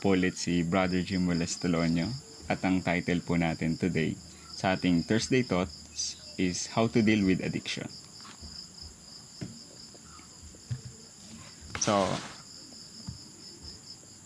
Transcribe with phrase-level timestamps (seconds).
[0.00, 2.08] Po ulit si Brother Jim Wallace Tolonio
[2.48, 4.16] at ang title po natin today
[4.56, 7.86] sa ating Thursday Thoughts is How to Deal with Addiction.
[11.84, 12.08] So,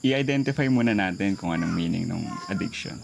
[0.06, 2.22] i-identify muna natin kung anong meaning ng
[2.54, 3.02] addiction.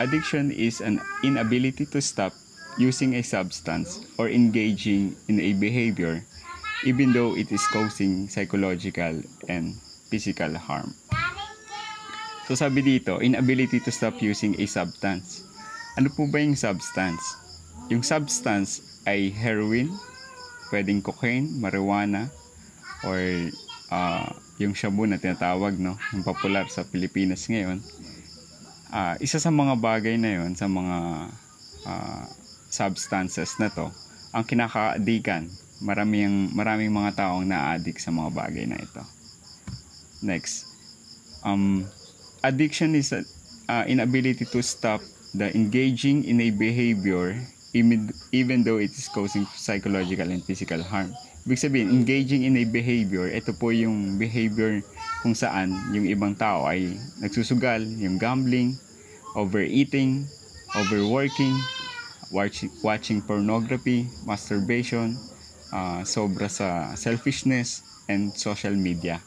[0.00, 2.36] Addiction is an inability to stop
[2.76, 6.24] using a substance or engaging in a behavior
[6.84, 9.78] even though it is causing psychological and
[10.10, 10.94] physical harm.
[12.52, 15.40] So sabi dito, inability to stop using a substance.
[15.96, 17.24] Ano po ba yung substance?
[17.88, 19.88] Yung substance ay heroin,
[20.68, 22.28] pwedeng cocaine, marijuana,
[23.08, 23.16] or
[23.88, 25.96] ah, yung shabu na tinatawag, no?
[26.12, 27.80] Yung popular sa Pilipinas ngayon.
[28.92, 31.32] Ah, isa sa mga bagay na yon sa mga
[31.88, 32.28] ah,
[32.68, 33.88] substances na to,
[34.28, 35.48] ang kinakaadikan.
[35.80, 39.00] Maraming, maraming mga taong na-addict sa mga bagay na ito.
[40.20, 40.68] Next.
[41.48, 41.88] Um,
[42.44, 43.24] addiction is a,
[43.68, 45.00] uh, inability to stop
[45.34, 47.40] the engaging in a behavior
[47.72, 51.14] even, even though it is causing psychological and physical harm.
[51.42, 54.78] Ibig sabihin, engaging in a behavior, ito po yung behavior
[55.24, 58.78] kung saan yung ibang tao ay nagsusugal, yung gambling,
[59.34, 60.22] overeating,
[60.76, 61.56] overworking,
[62.30, 65.18] watching, watching pornography, masturbation,
[65.74, 69.18] uh, sobra sa selfishness, and social media.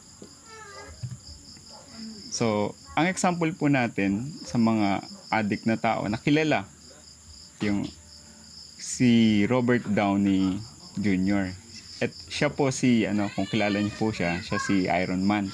[2.32, 6.64] So, ang example po natin sa mga addict na tao na kilala,
[7.60, 7.84] yung
[8.80, 10.56] si Robert Downey
[10.96, 11.52] Jr.
[12.00, 15.52] At siya po si, ano, kung kilala niyo po siya, siya si Iron Man.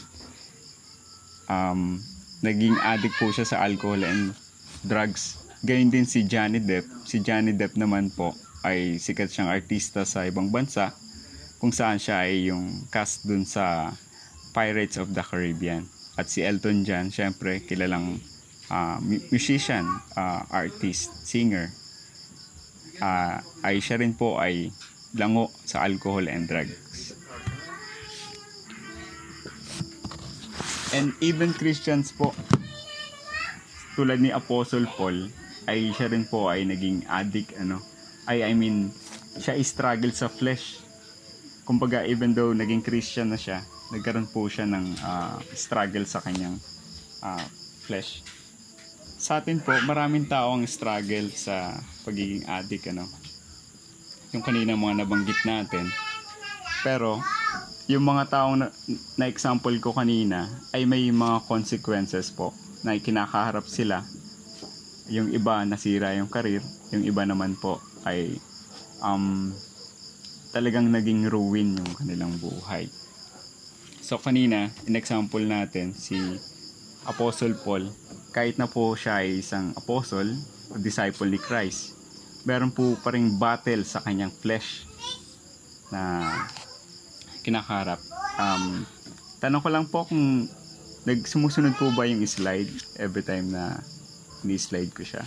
[1.51, 1.99] Um,
[2.47, 4.39] naging addict po siya sa alcohol and
[4.87, 5.43] drugs.
[5.67, 6.87] Gayun din si Johnny Depp.
[7.07, 10.95] Si Johnny Depp naman po ay sikat siyang artista sa ibang bansa
[11.59, 13.95] kung saan siya ay yung cast dun sa
[14.55, 15.87] Pirates of the Caribbean.
[16.17, 18.21] At si Elton John, syempre, kilalang
[19.01, 19.85] mu- musician,
[20.17, 21.73] ah, artist, singer.
[23.01, 24.71] Ah, ay siya rin po ay
[25.17, 27.17] lango sa alcohol and drugs.
[30.93, 32.37] And even Christians po,
[33.97, 35.33] tulad ni Apostle Paul,
[35.65, 37.81] ay siya rin po ay naging addict, ano,
[38.29, 38.93] ay I mean,
[39.41, 40.82] siya struggle sa flesh.
[41.63, 43.63] Kumbaga, even though naging Christian na siya,
[43.95, 46.59] nagkaroon po siya ng ah, struggle sa kanyang
[47.23, 47.47] ah,
[47.87, 48.27] flesh.
[49.23, 53.07] Sa atin po, maraming tao ang struggle sa pagiging addict, ano.
[54.35, 55.87] Yung kanina mga nabanggit natin.
[56.83, 57.23] Pero,
[57.87, 58.67] yung mga taong na,
[59.15, 62.51] na example ko kanina ay may mga consequences po
[62.83, 64.03] na kinakaharap sila.
[65.11, 68.39] Yung iba nasira yung karir, yung iba naman po ay
[69.03, 69.51] um,
[70.53, 72.87] talagang naging ruin yung kanilang buhay.
[74.05, 76.21] So kanina, in example natin, si
[77.09, 77.89] Apostle Paul,
[78.31, 80.29] kahit na po siya ay isang apostle,
[80.79, 81.97] disciple ni Christ,
[82.45, 84.85] meron po pa ring battle sa kanyang flesh
[85.93, 86.33] na
[87.45, 88.01] kinakarap.
[88.39, 88.85] Um,
[89.41, 90.49] tanong ko lang po kung
[91.05, 93.83] nagsumusunod po ba yung slide every time na
[94.47, 95.23] ni-slide ko siya.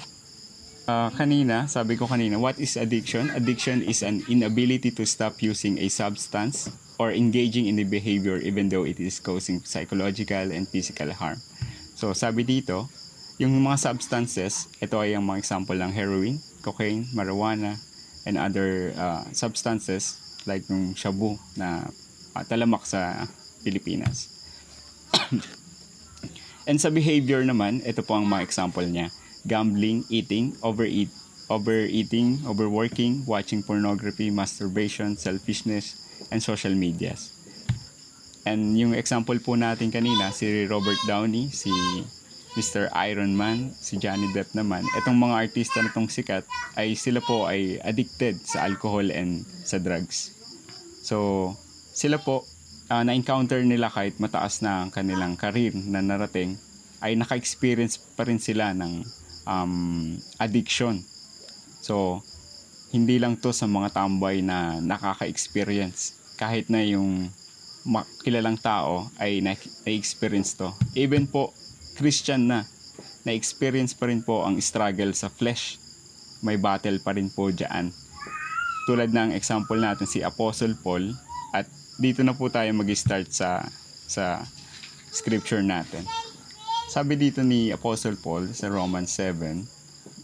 [0.86, 3.34] Ah, kanina, sabi ko kanina, what is addiction?
[3.34, 6.70] Addiction is an inability to stop using a substance
[7.02, 11.42] or engaging in a behavior even though it is causing psychological and physical harm.
[11.98, 12.86] So, sabi dito,
[13.42, 17.82] yung mga substances, ito ay ang mga example ng heroin, cocaine, marijuana,
[18.30, 21.90] and other uh, substances like yung shabu na
[22.38, 23.26] uh, talamak sa
[23.66, 24.30] Pilipinas.
[26.70, 29.10] And sa behavior naman, ito po ang mga example niya.
[29.46, 31.10] Gambling, eating, overeat,
[31.50, 36.02] overeating, overworking, watching pornography, masturbation, selfishness,
[36.34, 37.32] and social medias.
[38.46, 41.74] And yung example po natin kanina, si Robert Downey, si
[42.56, 42.88] Mr.
[42.94, 46.46] Iron Man, si Johnny Depp naman, itong mga artista na itong sikat,
[46.78, 50.32] ay sila po ay addicted sa alcohol and sa drugs.
[51.04, 51.52] So,
[51.92, 52.48] sila po,
[52.88, 56.56] ah, na-encounter nila kahit mataas na ang kanilang karir na narating,
[57.04, 59.04] ay naka-experience pa rin sila ng
[59.46, 61.02] um, addiction.
[61.82, 62.22] So,
[62.92, 66.18] hindi lang to sa mga tambay na nakaka-experience.
[66.36, 67.30] Kahit na yung
[68.26, 70.74] kilalang tao ay na- na-experience to.
[70.98, 71.54] Even po,
[71.96, 72.66] Christian na,
[73.24, 75.78] na-experience pa rin po ang struggle sa flesh.
[76.42, 77.94] May battle pa rin po dyan.
[78.86, 81.14] Tulad ng example natin si Apostle Paul
[81.54, 81.66] at
[81.98, 83.66] dito na po tayo mag-start sa
[84.06, 84.46] sa
[85.10, 86.06] scripture natin.
[86.96, 89.68] Sabi dito ni Apostle Paul sa Romans 7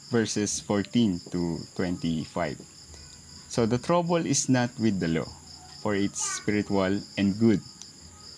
[0.08, 2.24] verses 14 to 25.
[3.52, 5.28] So the trouble is not with the law,
[5.84, 7.60] for it's spiritual and good.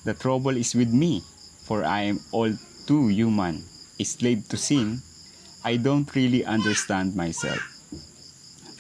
[0.02, 1.22] The trouble is with me,
[1.62, 2.50] for I am all
[2.90, 3.70] too human,
[4.02, 5.06] a slave to sin.
[5.62, 7.62] I don't really understand myself.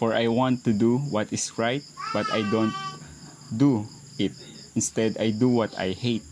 [0.02, 2.74] For I want to do what is right, but I don't
[3.54, 3.86] do
[4.18, 4.34] it.
[4.74, 6.26] Instead, I do what I hate.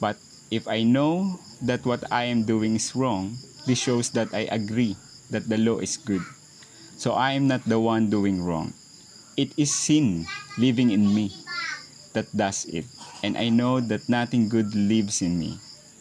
[0.00, 0.16] But
[0.48, 4.96] if I know that what I am doing is wrong, this shows that I agree
[5.30, 6.22] that the law is good.
[6.96, 8.72] So I am not the one doing wrong.
[9.36, 10.26] It is sin
[10.56, 11.32] living in me
[12.12, 12.86] that does it.
[13.22, 15.60] And I know that nothing good lives in me.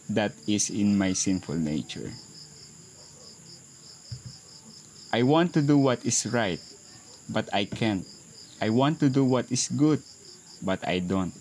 [0.09, 2.13] That is in my sinful nature.
[5.11, 6.59] I want to do what is right,
[7.29, 8.05] but I can't.
[8.61, 10.03] I want to do what is good,
[10.61, 11.33] but I don't.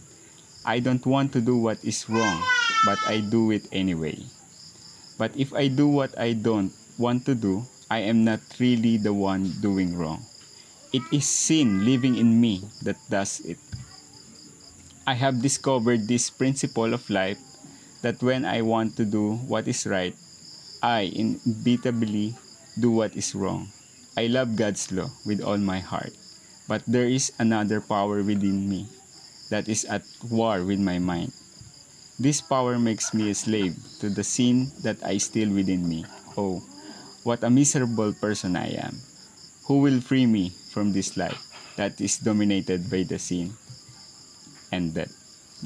[0.64, 2.43] I don't want to do what is wrong,
[2.84, 4.19] but I do it anyway.
[5.19, 9.12] But if I do what I don't want to do, I am not really the
[9.12, 10.25] one doing wrong.
[10.92, 13.58] It is sin living in me that does it.
[15.06, 17.38] I have discovered this principle of life
[18.02, 20.14] that when I want to do what is right,
[20.82, 22.36] I inevitably
[22.78, 23.69] do what is wrong.
[24.16, 26.12] I love God's law with all my heart,
[26.69, 28.88] but there is another power within me
[29.50, 31.32] that is at war with my mind.
[32.14, 36.06] This power makes me a slave to the sin that I still within me.
[36.38, 36.62] Oh,
[37.26, 39.02] what a miserable person I am.
[39.66, 41.43] Who will free me from this life
[41.75, 43.58] that is dominated by the sin
[44.70, 45.11] and death?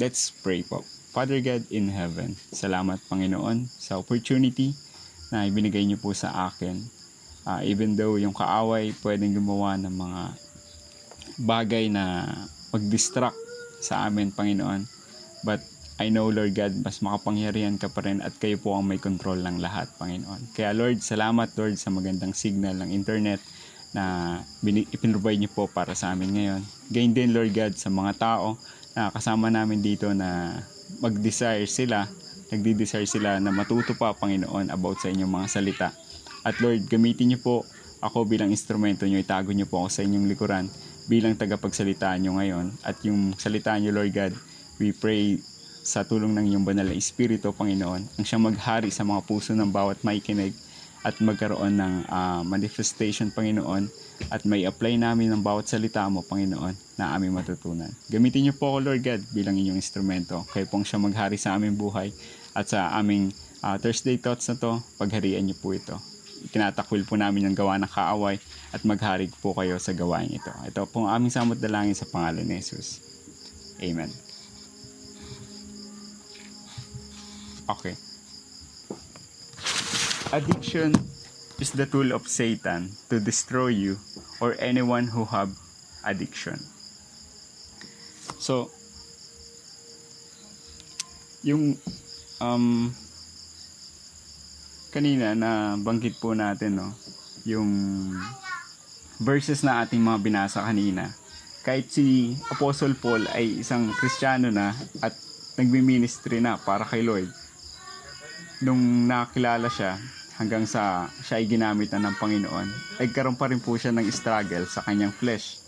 [0.01, 0.89] Let's pray po.
[1.13, 4.73] Father God in heaven, salamat Panginoon sa opportunity
[5.29, 6.81] na ibinigay niyo po sa akin.
[7.45, 10.23] Ah, even though yung kaaway pwedeng gumawa ng mga
[11.45, 12.25] bagay na
[12.73, 13.37] mag-distract
[13.85, 14.85] sa amin, Panginoon.
[15.45, 15.61] But
[15.99, 19.43] I know, Lord God, mas makapangyarihan ka pa rin at kayo po ang may control
[19.43, 20.55] ng lahat, Panginoon.
[20.55, 23.43] Kaya Lord, salamat Lord sa magandang signal ng internet
[23.91, 24.39] na
[24.95, 26.63] ipinrovide niyo po para sa amin ngayon.
[26.95, 28.55] Gain din, Lord God, sa mga tao
[28.95, 30.63] na kasama namin dito na
[31.03, 32.07] mag-desire sila,
[32.55, 35.89] nagdi-desire sila na matuto pa, Panginoon, about sa inyong mga salita.
[36.47, 37.67] At Lord, gamitin niyo po
[37.99, 40.71] ako bilang instrumento niyo, itago niyo po ako sa inyong likuran
[41.11, 42.71] bilang tagapagsalita niyo ngayon.
[42.87, 44.33] At yung salita niyo, Lord God,
[44.79, 45.43] we pray
[45.89, 49.73] sa tulong ng iyong banal na Espiritu, Panginoon, ang siyang maghari sa mga puso ng
[49.73, 50.53] bawat maikinig
[51.01, 53.89] at magkaroon ng ah, manifestation, Panginoon,
[54.29, 57.89] at may apply namin ng bawat salita mo, Panginoon, na aming matutunan.
[58.13, 60.45] Gamitin niyo po ako, Lord God, bilang inyong instrumento.
[60.53, 62.13] Kayo pong siya maghari sa aming buhay
[62.53, 63.33] at sa aming
[63.65, 65.97] ah, Thursday Thoughts na to, pagharian niyo po ito.
[66.53, 68.37] Tinatakwil po namin yung gawa ng kaaway
[68.77, 70.53] at maghari po kayo sa gawain ito.
[70.69, 73.01] Ito po ang aming samot dalangin sa pangalan ni Jesus.
[73.81, 74.28] Amen.
[77.69, 77.95] Okay.
[80.33, 80.97] Addiction
[81.61, 84.01] is the tool of Satan to destroy you
[84.41, 85.53] or anyone who have
[86.05, 86.57] addiction.
[88.41, 88.73] So,
[91.45, 91.77] yung
[92.41, 92.95] um,
[94.89, 96.97] kanina na banggit po natin no,
[97.45, 97.69] yung
[99.21, 101.13] verses na ating mga binasa kanina.
[101.67, 104.73] Kahit si Apostle Paul ay isang Kristiyano na
[105.05, 105.13] at
[105.59, 107.29] nagmi-ministry na para kay Lord.
[108.63, 109.99] Nung nakilala siya,
[110.39, 112.69] hanggang sa siya ay ginamit na ng Panginoon,
[113.03, 115.63] ay karoon pa rin po siya ng struggle sa kanyang flesh.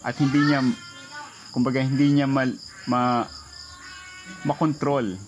[0.00, 0.64] At hindi niya,
[1.52, 2.48] kumbaga hindi niya ma,
[2.88, 3.24] ma
[4.44, 5.18] makontrol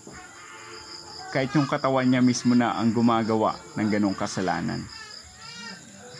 [1.33, 4.85] kahit yung katawan niya mismo na ang gumagawa ng ganong kasalanan.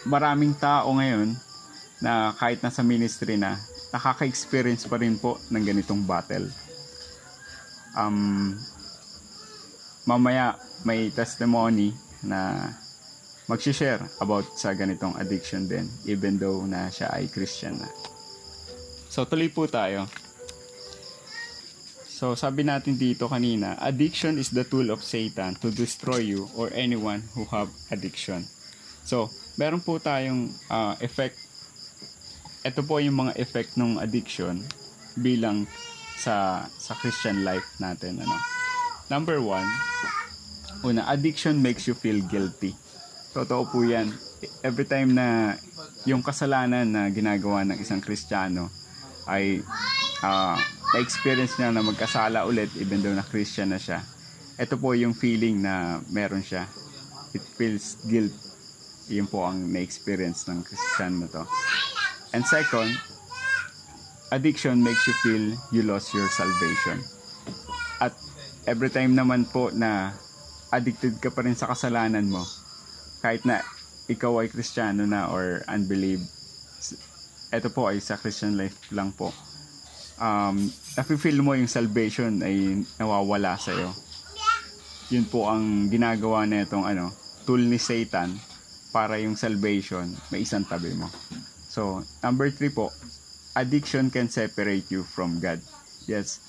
[0.09, 1.37] Maraming tao ngayon
[2.01, 3.61] na kahit nasa ministry na,
[3.93, 6.49] nakaka-experience pa rin po ng ganitong battle.
[7.93, 8.57] Um,
[10.03, 12.71] mamaya may testimony na
[13.47, 17.89] mag-share about sa ganitong addiction din even though na siya ay Christian na.
[19.11, 20.07] So tuloy po tayo.
[22.07, 26.71] So sabi natin dito kanina, addiction is the tool of Satan to destroy you or
[26.71, 28.47] anyone who have addiction.
[29.03, 29.27] So,
[29.59, 31.35] meron po tayong ah, effect.
[32.63, 34.63] Ito po yung mga effect ng addiction
[35.19, 35.67] bilang
[36.15, 38.62] sa sa Christian life natin ano.
[39.11, 39.67] Number one,
[40.83, 42.75] una, addiction makes you feel guilty.
[43.33, 44.13] Totoo po yan.
[44.63, 45.57] Every time na
[46.05, 48.69] yung kasalanan na ginagawa ng isang Kristiyano
[49.27, 49.63] ay
[50.21, 50.59] ah,
[50.93, 54.05] na-experience niya na magkasala ulit even though na Christian na siya.
[54.61, 56.69] Ito po yung feeling na meron siya.
[57.33, 58.35] It feels guilt.
[59.09, 61.43] Yun po ang na-experience ng Christian na to.
[62.31, 62.93] And second,
[64.29, 67.01] addiction makes you feel you lost your salvation.
[68.63, 70.15] Every time naman po na
[70.71, 72.43] addicted ka pa rin sa kasalanan mo,
[73.19, 73.63] kahit na
[74.07, 76.23] ikaw ay Kristiyano na or unbelieve,
[77.53, 79.31] ito po ay sa Christian life lang po
[80.19, 80.57] um,
[80.97, 83.91] nafe-feel mo yung salvation ay nawawala sa iyo.
[85.13, 87.13] Yun po ang ginagawa na itong ano,
[87.45, 88.33] tool ni Satan
[88.93, 91.09] para yung salvation may isang tabi mo.
[91.69, 92.93] So, number three po,
[93.57, 95.61] addiction can separate you from God.
[96.05, 96.42] Yes.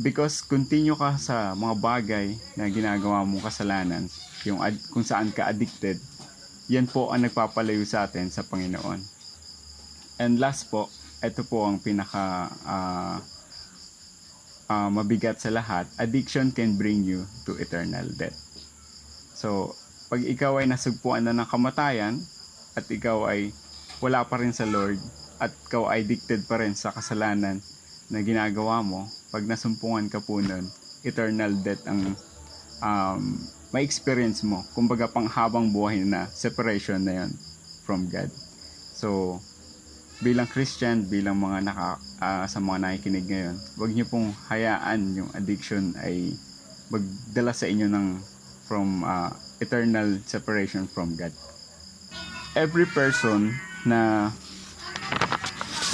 [0.00, 4.08] Because continue ka sa mga bagay na ginagawa mong kasalanan,
[4.48, 6.00] yung ad- kung saan ka addicted,
[6.72, 9.04] yan po ang nagpapalayo sa atin sa Panginoon.
[10.16, 10.88] And last po,
[11.20, 13.16] ito po ang pinaka uh,
[14.72, 15.84] uh, mabigat sa lahat.
[16.00, 18.36] Addiction can bring you to eternal death.
[19.36, 19.76] So,
[20.08, 22.16] pag ikaw ay nasugpuan na ng kamatayan
[22.72, 23.52] at ikaw ay
[24.00, 24.96] wala pa rin sa Lord
[25.36, 27.60] at ikaw ay addicted pa rin sa kasalanan
[28.12, 30.68] na ginagawa mo, pag nasumpungan ka po nun,
[31.02, 32.12] eternal death ang
[32.84, 33.40] um,
[33.72, 34.60] may experience mo.
[34.76, 37.30] Kumbaga pang habang buhay na separation na yon
[37.88, 38.28] from God.
[38.92, 39.40] So,
[40.20, 45.30] bilang Christian, bilang mga naka, uh, sa mga nakikinig ngayon, huwag niyo pong hayaan yung
[45.32, 46.36] addiction ay
[46.92, 48.06] magdala sa inyo ng
[48.68, 51.32] from uh, eternal separation from God.
[52.52, 53.56] Every person
[53.88, 54.30] na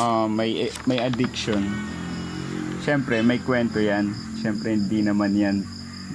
[0.02, 1.62] uh, may may addiction,
[2.88, 4.16] syempre may kwento 'yan.
[4.40, 5.60] Syempre hindi naman 'yan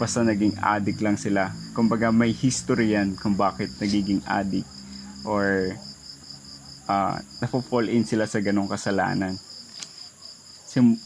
[0.02, 1.54] basta naging addict lang sila.
[1.78, 4.66] Kumbaga may history 'yan kung bakit nagiging addict
[5.22, 5.78] or
[6.90, 9.38] uh, nafo-fall in sila sa ganong kasalanan.
[10.66, 10.98] Sim,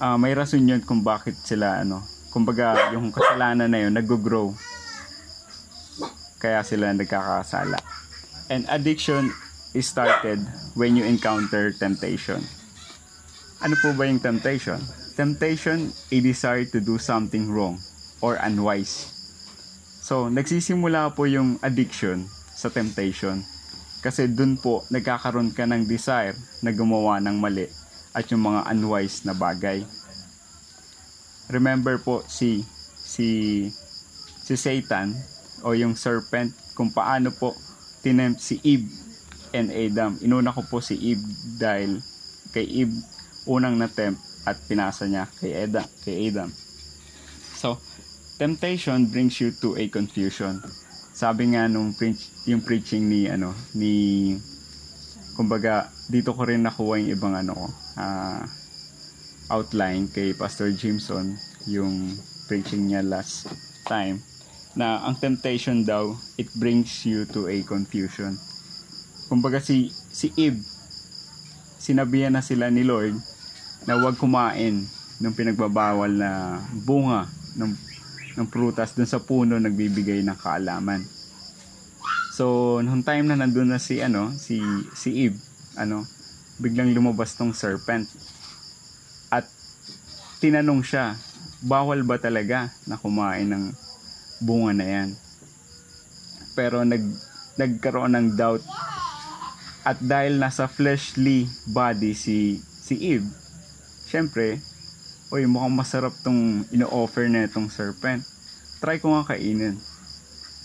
[0.00, 2.00] uh, may rason yun kung bakit sila ano,
[2.32, 4.56] kumbaga yung kasalanan na yun nag-grow.
[6.40, 7.76] Kaya sila nagkakasala.
[8.48, 9.28] And addiction
[9.76, 10.40] is started
[10.72, 12.40] when you encounter temptation.
[13.60, 14.80] Ano po ba yung temptation?
[15.20, 17.76] Temptation, a desire to do something wrong
[18.24, 19.04] or unwise.
[20.00, 22.24] So, nagsisimula po yung addiction
[22.56, 23.44] sa temptation
[24.00, 26.32] kasi dun po nagkakaroon ka ng desire
[26.64, 27.68] na gumawa ng mali
[28.16, 29.84] at yung mga unwise na bagay.
[31.52, 32.64] Remember po si
[32.96, 33.68] si
[34.40, 35.12] si Satan
[35.60, 37.52] o yung serpent kung paano po
[38.00, 38.88] tinempt si Eve
[39.52, 40.16] and Adam.
[40.24, 41.28] Inuna ko po si Eve
[41.60, 42.00] dahil
[42.56, 42.96] kay Eve
[43.44, 46.50] unang na-tempt at pinasa niya kay Adam, kay Adam.
[47.56, 47.76] So,
[48.40, 50.64] temptation brings you to a confusion
[51.20, 54.32] sabi nga nung preach, yung preaching ni ano ni
[55.36, 57.66] kumbaga dito ko rin nakuha yung ibang ano ko
[58.00, 58.40] uh,
[59.52, 61.36] outline kay Pastor Jimson
[61.68, 62.16] yung
[62.48, 63.52] preaching niya last
[63.84, 64.24] time
[64.72, 68.40] na ang temptation daw it brings you to a confusion
[69.28, 70.64] kumbaga si si Eve
[71.76, 73.12] sinabihan na sila ni Lord
[73.88, 74.84] na huwag kumain
[75.20, 77.72] ng pinagbabawal na bunga ng
[78.40, 81.04] ng prutas dun sa puno nagbibigay ng kaalaman.
[82.32, 84.62] So, nung time na nandun na si ano, si
[84.96, 85.36] si Eve,
[85.76, 86.08] ano,
[86.56, 88.08] biglang lumabas tong serpent.
[89.28, 89.44] At
[90.40, 91.20] tinanong siya,
[91.60, 93.64] bawal ba talaga na kumain ng
[94.40, 95.08] bunga na yan?
[96.56, 97.04] Pero nag
[97.60, 98.64] nagkaroon ng doubt.
[99.80, 103.28] At dahil nasa fleshly body si si Eve,
[104.10, 104.58] syempre,
[105.30, 108.26] oy mukhang masarap tong ino-offer na itong serpent.
[108.82, 109.78] Try ko nga kainin.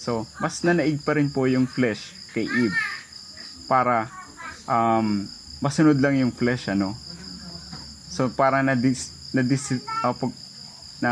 [0.02, 2.78] So, mas nanaig pa rin po yung flesh kay Eve
[3.70, 4.10] para
[4.66, 5.30] um,
[5.62, 6.98] masunod lang yung flesh ano.
[8.10, 10.34] So, para na dis na dis uh, pag,
[11.04, 11.12] na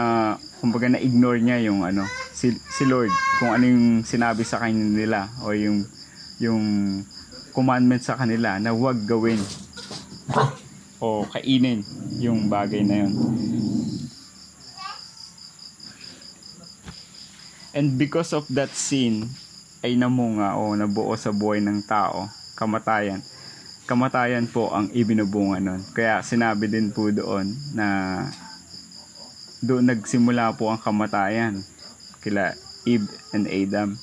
[0.63, 4.87] kumbaga na ignore niya yung ano si, si Lord kung ano yung sinabi sa kanya
[4.87, 5.83] nila o yung
[6.39, 6.63] yung
[7.51, 9.39] commandment sa kanila na huwag gawin
[11.03, 11.83] o kainin
[12.23, 13.13] yung bagay na yun.
[17.75, 19.27] And because of that sin
[19.83, 23.19] ay namunga o nabuo sa buhay ng tao, kamatayan.
[23.83, 25.83] Kamatayan po ang ibinubunga nun.
[25.91, 27.87] Kaya sinabi din po doon na
[29.59, 31.59] doon nagsimula po ang kamatayan
[32.23, 32.55] kila
[32.87, 33.99] Eve and Adam.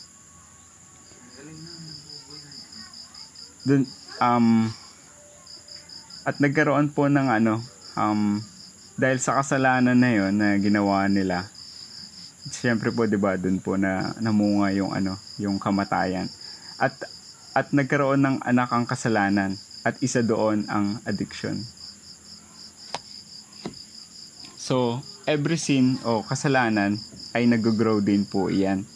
[3.65, 3.89] Doon
[4.21, 4.69] um
[6.25, 7.65] at nagkaroon po ng ano,
[7.97, 8.41] um,
[9.01, 11.49] dahil sa kasalanan na yon na ginawa nila,
[12.53, 16.29] siyempre po 'di ba doon po na namunga yung ano, yung kamatayan.
[16.77, 16.97] At
[17.57, 21.65] at nagkaroon ng anak ang kasalanan at isa doon ang addiction.
[24.61, 27.01] So, every sin o kasalanan
[27.35, 28.87] ay nag-grow din po iyan.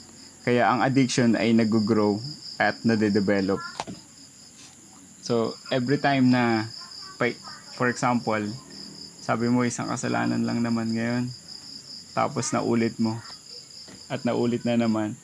[0.44, 2.20] Kaya ang addiction ay nag-grow
[2.60, 3.58] at nade-develop.
[5.24, 6.68] So, every time na,
[7.74, 8.42] for example,
[9.24, 11.24] sabi mo isang kasalanan lang naman ngayon,
[12.14, 13.18] tapos naulit mo,
[14.06, 15.16] at naulit na naman.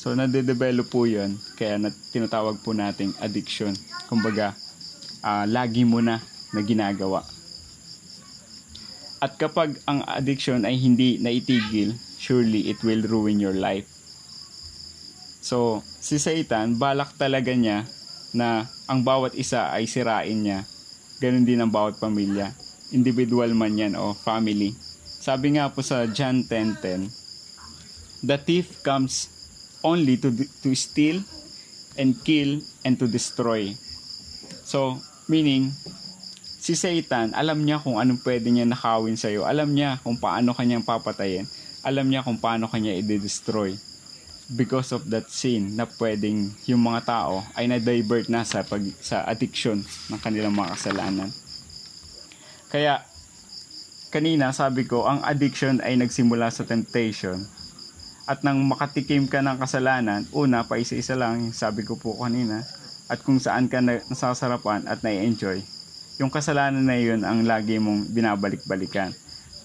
[0.00, 3.74] So, nade-develop po yun, kaya na, tinatawag po nating addiction.
[4.06, 4.54] Kumbaga,
[5.20, 6.22] ah, lagi mo na
[6.54, 7.26] na ginagawa.
[9.18, 13.88] At kapag ang addiction ay hindi naitigil, surely it will ruin your life.
[15.40, 17.86] So, si Satan, balak talaga niya
[18.34, 20.66] na ang bawat isa ay sirain niya.
[21.16, 22.52] Ganon din ang bawat pamilya.
[22.92, 24.76] Individual man yan o family.
[25.02, 27.08] Sabi nga po sa John 10.10,
[28.26, 29.32] The thief comes
[29.80, 30.28] only to,
[30.62, 31.24] to steal
[31.96, 33.72] and kill and to destroy.
[34.66, 35.72] So, meaning,
[36.60, 39.46] si Satan, alam niya kung anong pwede niya nakawin sa'yo.
[39.48, 41.48] Alam niya kung paano kanyang papatayin.
[41.86, 43.78] Alam niya kung paano kanya i-destroy.
[44.46, 49.26] Because of that sin na pwedeng yung mga tao ay na-divert na sa, pag, sa
[49.26, 51.34] addiction ng kanilang mga kasalanan.
[52.70, 53.02] Kaya,
[54.14, 57.42] kanina sabi ko, ang addiction ay nagsimula sa temptation.
[58.26, 62.62] At nang makatikim ka ng kasalanan, una, pa isa-isa lang, sabi ko po kanina,
[63.06, 65.62] at kung saan ka na, nasasarapan at na-enjoy,
[66.18, 69.14] yung kasalanan na yun ang lagi mong binabalik-balikan.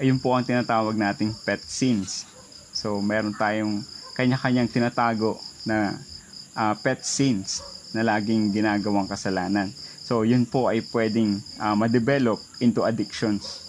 [0.01, 2.25] Ayun po ang tinatawag nating pet sins.
[2.73, 3.85] So, meron tayong
[4.15, 5.98] kanya-kanyang tinatago na
[6.56, 9.72] ah, pet sins na laging ginagawang kasalanan.
[10.01, 13.63] So, yun po ay pwedeng ah, ma-develop into addictions.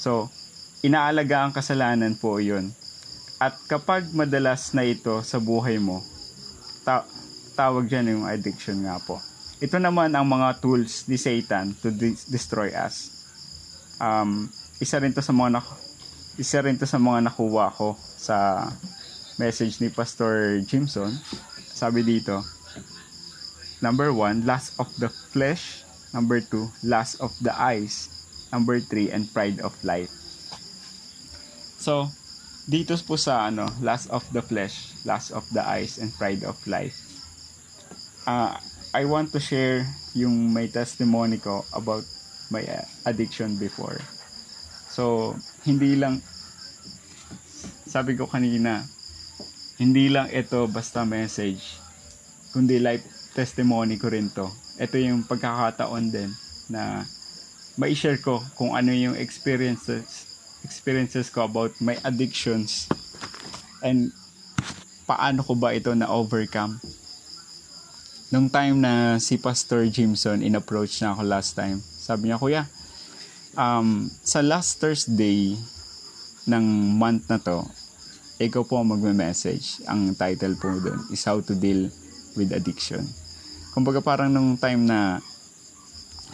[0.00, 0.32] So,
[0.80, 2.72] inaalaga ang kasalanan po yun.
[3.40, 6.04] At kapag madalas na ito sa buhay mo,
[6.84, 7.08] ta-
[7.56, 9.20] tawag dyan yung addiction nga po.
[9.60, 13.12] Ito naman ang mga tools ni Satan to de- destroy us.
[14.00, 14.48] Um,
[14.80, 15.80] isa rin to sa mga nak-
[16.40, 18.68] isa rin to sa mga nakuha ko sa
[19.40, 21.16] message ni Pastor Jimson.
[21.72, 22.44] Sabi dito,
[23.80, 25.80] number one, lust of the flesh.
[26.12, 28.12] Number two, lust of the eyes.
[28.52, 30.12] Number three, and pride of life.
[31.80, 32.12] So,
[32.68, 36.60] dito po sa ano, lust of the flesh, lust of the eyes, and pride of
[36.68, 37.00] life.
[38.28, 38.60] Ah,
[38.92, 42.04] I want to share yung may testimony ko about
[42.52, 43.96] my uh, addiction before.
[44.92, 45.32] So,
[45.64, 46.20] hindi lang
[47.90, 48.84] sabi ko kanina,
[49.80, 51.80] hindi lang ito basta message,
[52.52, 54.44] kundi life testimony ko rin to.
[54.76, 56.28] Ito yung pagkakataon din
[56.68, 57.08] na
[57.80, 60.28] mai-share ko kung ano yung experiences
[60.60, 62.84] experiences ko about my addictions
[63.80, 64.12] and
[65.08, 66.76] paano ko ba ito na overcome.
[68.28, 72.62] Nung time na si Pastor Jimson in-approach na ako last time, sabi niya, Kuya,
[73.56, 75.56] um, sa last Thursday
[76.46, 76.64] ng
[77.00, 77.64] month na to,
[78.40, 79.84] ikaw po ang magme-message.
[79.84, 81.92] Ang title po doon is How to Deal
[82.40, 83.04] with Addiction.
[83.76, 85.20] Kumbaga parang nung time na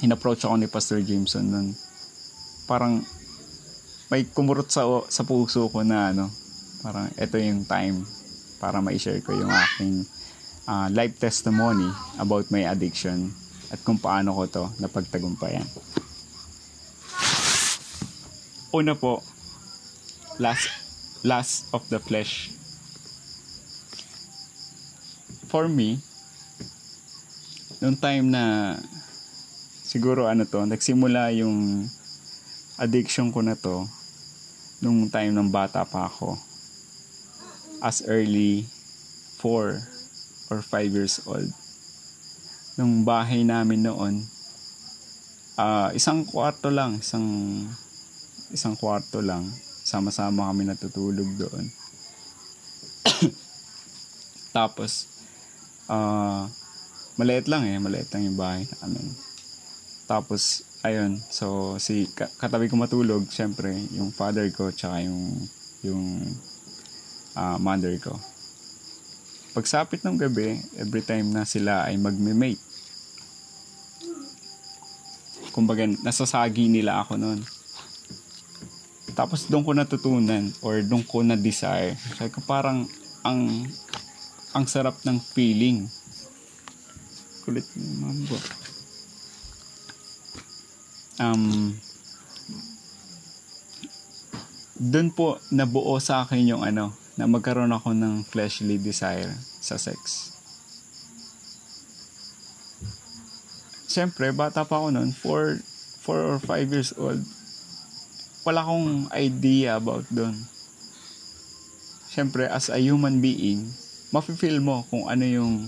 [0.07, 1.69] in-approach ako ni Pastor Jameson nun,
[2.71, 3.03] parang
[4.07, 6.31] may kumurot sa, sa puso ko na ano,
[6.87, 8.07] parang ito yung time
[8.63, 10.07] para ma-share ko yung aking
[10.71, 11.91] uh, life testimony
[12.23, 13.35] about my addiction
[13.75, 15.67] at kung paano ko to napagtagumpayan.
[18.71, 19.27] Una po,
[20.39, 20.86] last
[21.27, 22.55] last of the flesh.
[25.51, 25.99] For me,
[27.83, 28.79] noong time na
[29.83, 31.91] siguro ano to, nagsimula yung
[32.79, 33.91] addiction ko na to
[34.79, 36.39] nung time ng bata pa ako.
[37.83, 38.71] As early
[39.43, 39.83] 4
[40.55, 41.51] or 5 years old.
[42.79, 44.15] Nung bahay namin noon,
[45.59, 47.27] ah isang kwarto lang, isang
[48.53, 49.49] isang kwarto lang.
[49.87, 51.71] Sama-sama kami natutulog doon.
[54.57, 55.07] Tapos,
[55.87, 56.51] ah
[57.17, 59.15] maliit lang eh, maliit lang yung bahay namin.
[60.07, 65.35] Tapos, ayun, so si ka- katabi ko matulog, syempre, yung father ko tsaka yung
[65.83, 66.23] yung
[67.35, 68.15] ah, mother ko.
[69.57, 72.61] Pagsapit ng gabi, every time na sila ay magme-mate.
[75.57, 77.41] Kumbaga, nasasagi nila ako noon.
[79.17, 81.97] Tapos doon ko natutunan or doon ko na desire.
[82.21, 82.85] Sabi ko parang
[83.25, 83.65] ang
[84.53, 85.89] ang sarap ng feeling.
[87.49, 88.37] Kulit ni Mambo.
[91.17, 91.73] Um,
[94.77, 99.33] doon po nabuo sa akin yung ano, na magkaroon ako ng fleshly desire
[99.65, 100.33] sa sex.
[103.89, 105.65] Siyempre, bata pa ako noon, 4
[106.05, 107.25] 4 or 5 years old.
[108.47, 110.39] Wala akong idea about doon.
[112.07, 113.67] Siyempre, as a human being,
[114.15, 115.67] mafe-feel mo kung ano yung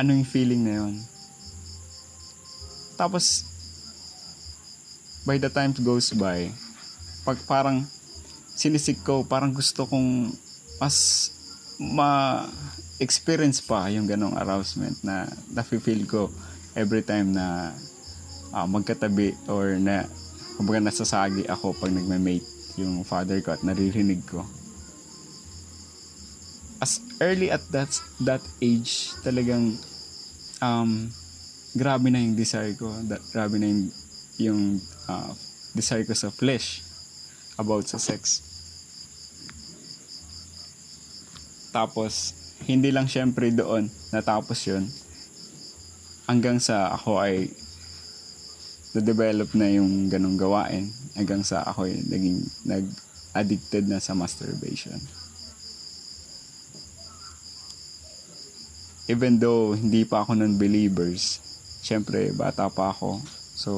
[0.00, 0.96] ano yung feeling na yun.
[2.96, 3.44] Tapos,
[5.28, 6.48] by the time goes by,
[7.28, 7.84] pag parang
[8.56, 10.32] sinisik ko, parang gusto kong
[10.80, 11.28] mas
[11.76, 16.32] ma-experience pa yung ganong arousement na nafe-feel ko
[16.72, 17.76] every time na
[18.56, 20.08] uh, magkatabi or na
[20.56, 22.46] kumbaga nasasagi ako pag nagme-mate
[22.80, 24.44] yung father ko at naririnig ko.
[26.82, 27.92] As early at that
[28.26, 29.78] that age, talagang
[30.58, 31.12] um,
[31.76, 32.90] grabe na yung desire ko.
[33.08, 33.82] That, grabe na yung,
[34.40, 34.60] yung
[35.08, 35.32] uh,
[35.72, 36.82] desire ko sa flesh
[37.56, 38.42] about sa sex.
[41.72, 42.36] Tapos,
[42.68, 44.84] hindi lang syempre doon natapos yun.
[46.28, 47.50] Hanggang sa ako ay
[48.92, 50.88] na-develop na yung ganong gawain.
[51.16, 55.00] Hanggang sa ako ay naging nag-addicted na sa masturbation.
[59.10, 61.40] Even though hindi pa ako non-believers,
[61.82, 63.20] syempre bata pa ako.
[63.56, 63.72] So,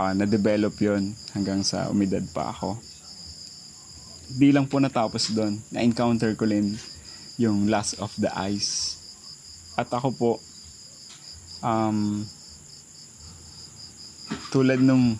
[0.00, 2.90] uh, na-develop yon hanggang sa umidad pa ako
[4.38, 5.58] di lang po natapos doon.
[5.74, 6.78] Na-encounter ko rin
[7.40, 9.00] yung Last of the Ice.
[9.74, 10.30] At ako po,
[11.64, 12.22] um,
[14.50, 15.14] tulad nung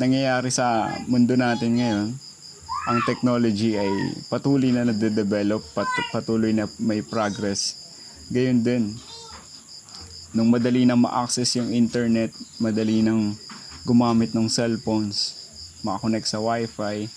[0.00, 2.08] nangyayari sa mundo natin ngayon,
[2.88, 7.76] ang technology ay patuloy na nade-develop, pat- patuloy na may progress.
[8.32, 8.96] Gayon din,
[10.32, 13.36] nung madali na ma-access yung internet, madali nang
[13.84, 15.36] gumamit ng cellphones,
[15.84, 17.12] makakonect sa wifi,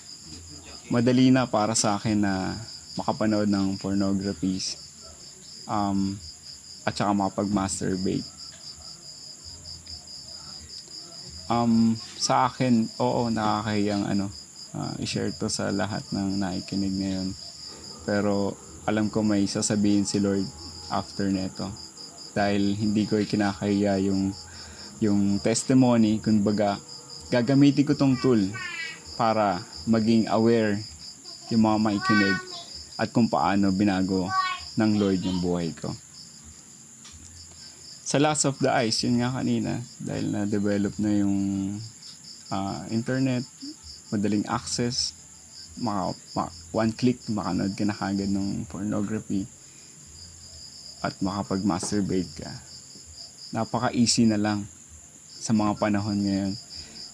[0.91, 2.59] madali na para sa akin na
[2.99, 4.75] makapanood ng pornographies
[5.71, 6.19] um,
[6.83, 8.32] at saka makapag-masturbate.
[11.53, 14.33] Um, sa akin, oo, nakakahiyang ano,
[14.73, 17.29] uh, i-share to sa lahat ng nakikinig ngayon.
[18.09, 18.57] Pero
[18.89, 20.43] alam ko may sasabihin si Lord
[20.89, 21.69] after neto.
[22.33, 24.33] Dahil hindi ko ikinakahiya yung
[24.97, 26.81] yung testimony, kumbaga,
[27.29, 28.39] gagamitin ko tong tool
[29.13, 30.79] para maging aware
[31.53, 32.37] yung mga maikinig
[32.97, 34.25] at kung paano binago
[34.79, 35.93] ng Lord yung buhay ko.
[38.13, 41.37] Sa Last of the Ice, yun nga kanina, dahil na-develop na yung
[42.53, 43.41] uh, internet,
[44.13, 45.17] madaling access,
[45.81, 49.49] maka, maka, one click, makanood ka na kagad ng pornography
[51.01, 52.53] at makapag-masturbate ka.
[53.49, 54.61] Napaka-easy na lang
[55.41, 56.53] sa mga panahon ngayon.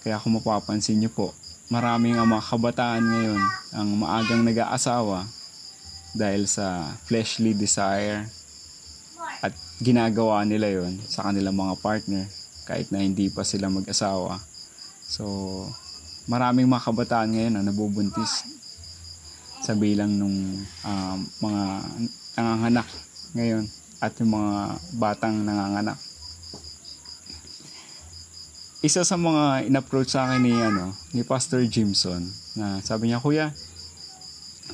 [0.04, 1.32] Kaya kung mapapansin nyo po,
[1.72, 5.24] maraming ang mga kabataan ngayon ang maagang nag-aasawa
[6.12, 8.28] dahil sa fleshly desire
[9.80, 12.24] ginagawa nila yon sa kanilang mga partner
[12.68, 14.38] kahit na hindi pa sila mag-asawa.
[15.10, 15.24] So,
[16.30, 18.46] maraming mga kabataan ngayon na nabubuntis
[19.60, 20.38] sa bilang nung
[20.84, 21.64] um, mga
[22.38, 22.88] nanganganak
[23.34, 23.64] ngayon
[24.00, 24.54] at yung mga
[24.96, 25.98] batang nanganganak
[28.80, 32.24] isa sa mga in-approach sa akin ni ano ni Pastor Jimson
[32.56, 33.52] na sabi niya kuya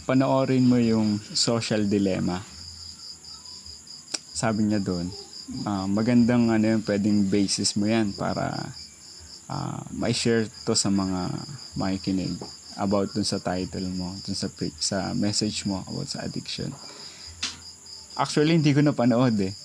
[0.07, 2.39] panoorin mo yung social dilemma
[4.37, 5.09] sabi niya doon
[5.65, 8.53] uh, magandang ano yung pwedeng basis mo yan para
[9.49, 11.33] uh, ma-share to sa mga
[11.73, 12.37] makikinig
[12.77, 16.69] about dun sa title mo dun sa sa message mo about sa addiction
[18.21, 19.57] actually hindi ko na panood eh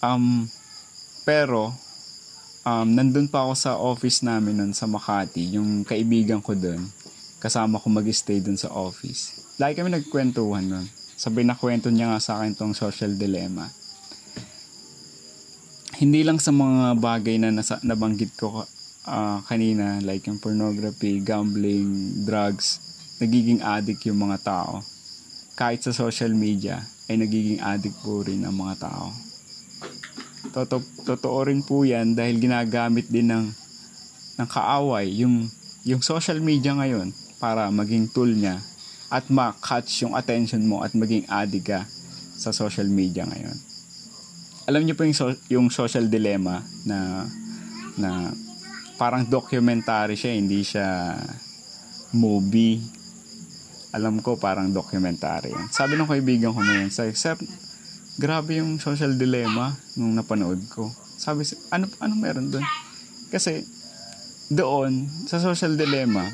[0.00, 0.48] um
[1.28, 1.76] pero
[2.66, 6.82] um, nandun pa ako sa office namin nun sa Makati, yung kaibigan ko dun,
[7.38, 9.38] kasama ko mag-stay dun sa office.
[9.62, 10.86] Lagi kami nagkwentuhan nun.
[11.16, 13.64] Sabi na kwento niya nga sa akin tong social dilemma.
[15.96, 18.68] Hindi lang sa mga bagay na nasa, nabanggit ko
[19.08, 22.84] uh, kanina, like yung pornography, gambling, drugs,
[23.16, 24.84] nagiging addict yung mga tao.
[25.56, 29.08] Kahit sa social media, ay nagiging addict po rin ang mga tao.
[30.52, 33.46] Toto, totoo rin po yan dahil ginagamit din ng,
[34.36, 35.48] ng kaaway yung,
[35.88, 37.08] yung social media ngayon
[37.40, 38.60] para maging tool niya
[39.12, 41.80] at ma-catch yung attention mo at maging addict ka
[42.36, 43.56] sa social media ngayon.
[44.66, 47.24] Alam niyo po yung, so, yung social dilemma na
[47.96, 48.28] na
[49.00, 51.16] parang documentary siya, hindi siya
[52.12, 52.80] movie.
[53.96, 55.52] Alam ko parang documentary.
[55.72, 57.40] Sabi ng kaibigan ko na yun, sa except
[58.16, 60.88] grabe yung social dilemma nung napanood ko.
[61.16, 62.64] Sabi, ano, ano meron doon?
[63.32, 63.64] Kasi,
[64.52, 66.24] doon, sa social dilemma,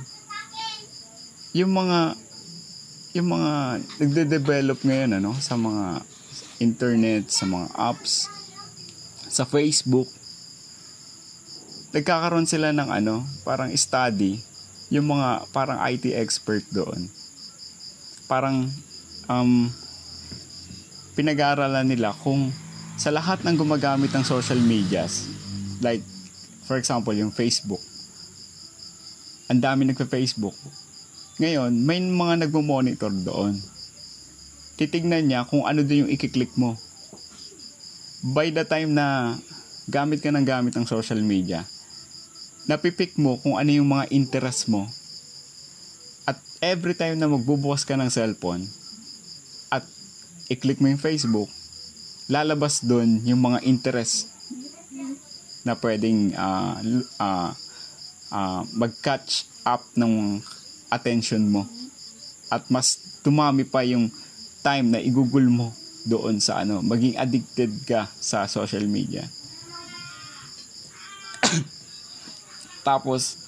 [1.55, 2.19] yung mga,
[3.13, 6.01] yung mga nagde-develop ngayon, ano, sa mga
[6.65, 8.29] internet, sa mga apps,
[9.29, 10.09] sa Facebook,
[11.93, 14.41] nagkakaroon sila ng ano, parang study,
[14.89, 17.09] yung mga parang IT expert doon.
[18.29, 18.65] Parang
[19.29, 19.69] um,
[21.13, 22.49] pinag-aaralan nila kung
[22.97, 25.29] sa lahat ng gumagamit ng social medias,
[25.85, 26.01] like
[26.65, 27.81] for example yung Facebook,
[29.53, 30.57] ang dami nagpa-Facebook.
[31.41, 33.57] Ngayon, may mga nagmo-monitor doon.
[34.77, 36.77] Titignan niya kung ano din yung ikiklik mo.
[38.21, 39.39] By the time na
[39.89, 41.65] gamit ka ng gamit ng social media,
[42.69, 44.87] napipik mo kung ano yung mga interest mo.
[46.29, 48.69] At every time na magbubukas ka ng cellphone
[49.73, 49.83] at
[50.53, 51.49] i-click mo yung Facebook,
[52.29, 54.29] lalabas doon yung mga interest
[55.65, 56.77] na pwedeng uh,
[57.19, 57.51] uh,
[58.31, 60.39] uh, mag-catch up ng
[60.93, 61.65] attention mo.
[62.53, 64.13] At mas tumami pa yung
[64.61, 65.73] time na igugol mo
[66.05, 69.25] doon sa ano, maging addicted ka sa social media.
[72.89, 73.43] Tapos,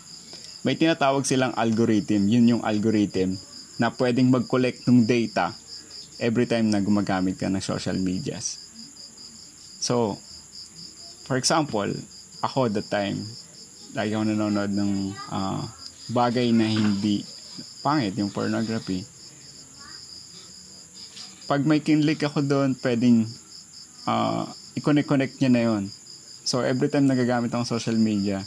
[0.65, 2.25] may tinatawag silang algorithm.
[2.31, 3.37] Yun yung algorithm
[3.77, 5.53] na pwedeng mag-collect ng data
[6.23, 8.63] every time na gumagamit ka ng social medias.
[9.83, 10.17] So,
[11.27, 11.91] for example,
[12.41, 13.27] ako the time,
[13.93, 14.93] lagi ako nanonood ng
[15.29, 15.63] uh,
[16.15, 17.27] bagay na hindi
[17.85, 19.05] pangit, yung pornography.
[21.45, 23.29] Pag may kinlik ako doon, pwedeng
[24.09, 24.49] uh,
[24.81, 25.83] i-connect-connect niya na yon.
[26.49, 28.41] So, every time nagagamit akong social media,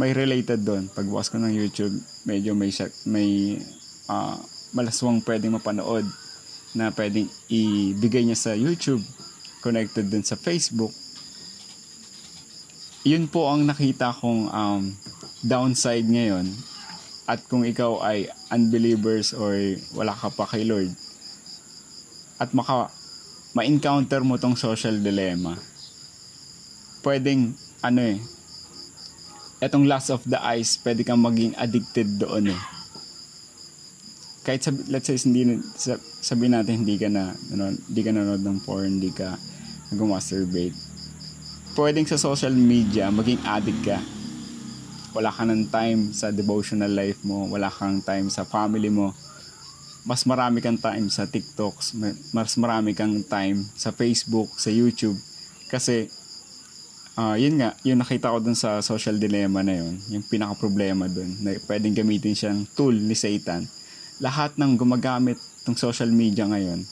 [0.00, 0.88] may related doon.
[0.88, 1.92] Pagbukas ko ng YouTube,
[2.24, 2.72] medyo may
[3.04, 3.60] may
[4.08, 4.40] uh,
[4.72, 6.08] malaswang pwedeng mapanood
[6.72, 9.02] na pwedeng ibigay niya sa YouTube,
[9.60, 10.94] connected din sa Facebook.
[13.04, 14.82] Yun po ang nakita kong um,
[15.40, 16.69] downside ngayon.
[17.30, 19.54] At kung ikaw ay unbelievers or
[19.94, 20.90] wala ka pa kay Lord,
[22.42, 22.90] at maka
[23.54, 25.54] ma-encounter mo tong social dilemma,
[27.06, 27.54] pwedeng
[27.86, 28.18] ano eh,
[29.62, 32.60] etong last of the eyes, pwede kang maging addicted doon eh.
[34.42, 35.60] Kahit sabi, let's say hindi
[36.18, 39.38] sabi natin hindi ka na ano, hindi ka nanonood ng porn, hindi ka
[39.94, 40.74] nag-masturbate.
[41.78, 44.02] Pwedeng sa social media maging addict ka.
[45.10, 49.10] Wala ka ng time sa devotional life mo, wala kang time sa family mo.
[50.06, 51.98] Mas marami kang time sa TikToks,
[52.32, 55.18] mas marami kang time sa Facebook, sa YouTube
[55.70, 56.10] kasi
[57.14, 61.38] uh, yun nga, yung nakita ko dun sa social dilemma na yun, yung pinaka-problema dun,
[61.46, 63.70] na pwedeng gamitin siyang tool ni Satan.
[64.18, 66.82] Lahat ng gumagamit ng social media ngayon,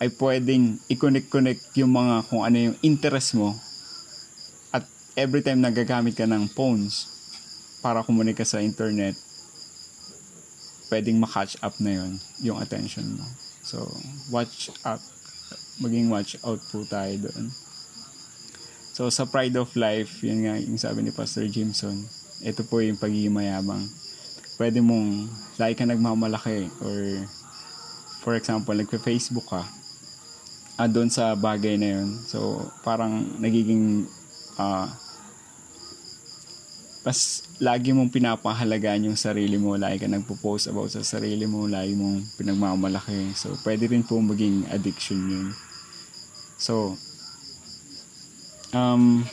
[0.00, 3.52] ay pwedeng i-connect-connect yung mga kung ano yung interest mo
[4.70, 4.86] at
[5.18, 7.17] every time nagagamit ka ng phones
[7.80, 9.14] para kumunika sa internet,
[10.90, 12.12] pwedeng ma-catch up na yon
[12.42, 13.26] yung attention mo.
[13.62, 13.86] So,
[14.32, 15.02] watch out.
[15.78, 17.54] Maging watch out po tayo doon.
[18.98, 22.02] So sa Pride of Life, yun nga yung sabi ni Pastor Jimson,
[22.42, 23.86] ito po yung pagiging mayabang.
[24.58, 27.22] Pwede mong lagi ka nagmamalaki or
[28.26, 29.62] for example, nagpe-Facebook ka
[30.82, 32.18] ah, doon sa bagay na yun.
[32.26, 34.10] So parang nagiging
[34.58, 34.90] uh,
[37.08, 41.96] mas lagi mong pinapahalagaan yung sarili mo, lagi ka nagpo-post about sa sarili mo, lagi
[41.96, 43.32] mong pinagmamalaki.
[43.32, 45.48] So, pwede rin po maging addiction yun.
[46.60, 47.00] So,
[48.68, 49.24] Um,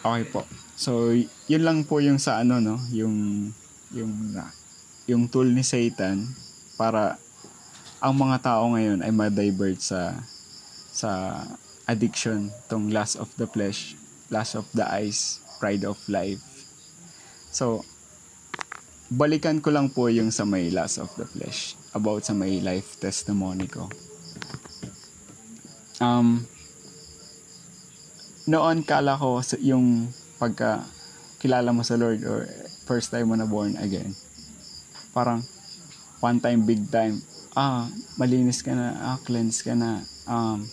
[0.00, 0.48] okay po.
[0.78, 1.12] So,
[1.44, 2.80] yun lang po yung sa ano, no?
[2.88, 3.48] Yung,
[3.92, 4.12] yung,
[5.04, 6.24] yung tool ni Satan
[6.80, 7.20] para
[8.00, 10.14] ang mga tao ngayon ay ma-divert sa
[10.88, 11.42] sa
[11.88, 13.96] addiction, tong lust of the flesh,
[14.28, 16.44] lust of the eyes, pride of life.
[17.50, 17.82] So,
[19.08, 23.00] balikan ko lang po yung sa may lust of the flesh, about sa may life
[23.00, 23.88] testimony ko
[26.00, 26.46] um,
[28.48, 30.86] noon kala ko yung pagka
[31.38, 32.46] kilala mo sa Lord or
[32.88, 34.16] first time mo na born again,
[35.12, 35.44] parang
[36.18, 37.20] one time, big time,
[37.54, 40.66] ah, malinis ka na, ah, cleanse ka na, um,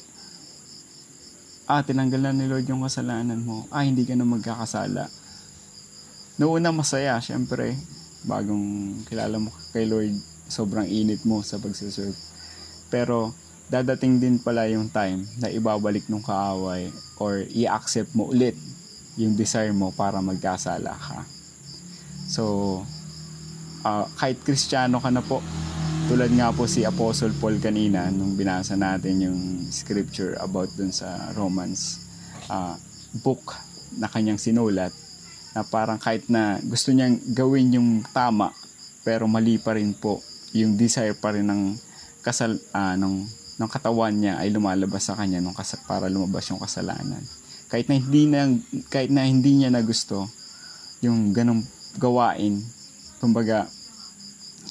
[1.66, 5.10] ah, tinanggal na ni Lord yung kasalanan mo, ah, hindi ka na magkakasala.
[6.38, 7.74] Noong una masaya, syempre,
[8.26, 10.14] bagong kilala mo kay Lord,
[10.46, 12.18] sobrang init mo sa pagsiserve.
[12.94, 13.34] Pero,
[13.66, 18.54] dadating din pala yung time na ibabalik nung kaaway or i-accept mo ulit
[19.18, 21.26] yung desire mo para magkasala ka.
[22.30, 22.44] So,
[23.82, 25.42] uh, kahit kristyano ka na po,
[26.06, 29.40] tulad nga po si Apostle Paul kanina nung binasa natin yung
[29.74, 31.98] scripture about dun sa Romans
[32.46, 32.78] uh,
[33.26, 33.58] book
[33.98, 34.94] na kanyang sinulat
[35.58, 38.54] na parang kahit na gusto niyang gawin yung tama
[39.02, 40.22] pero mali pa rin po
[40.54, 41.74] yung desire pa rin ng
[42.22, 43.26] kasal uh, ng
[43.58, 47.24] ng katawan niya ay lumalabas sa kanya nung kas- para lumabas yung kasalanan.
[47.66, 48.54] Kahit na hindi na
[48.94, 50.30] kahit na hindi niya na gusto
[51.02, 51.66] yung ganong
[51.98, 52.62] gawain,
[53.18, 53.66] kumbaga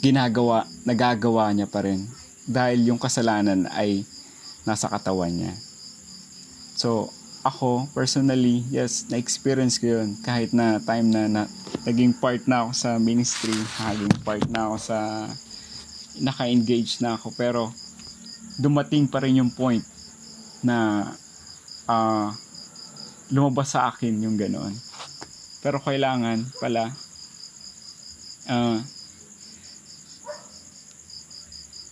[0.04, 2.04] ginagawa, nagagawa niya pa rin
[2.44, 4.04] dahil yung kasalanan ay
[4.68, 5.56] nasa katawan niya.
[6.76, 7.08] So,
[7.40, 10.20] ako, personally, yes, na-experience ko yun.
[10.20, 11.42] Kahit na time na, na
[11.88, 14.98] naging part na ako sa ministry, naging part na ako sa
[16.20, 17.32] naka-engage na ako.
[17.36, 17.72] Pero,
[18.60, 19.84] dumating pa rin yung point
[20.64, 21.08] na
[21.88, 22.28] uh,
[23.32, 24.72] lumabas sa akin yung ganoon.
[25.64, 26.92] Pero kailangan pala
[28.52, 28.78] uh,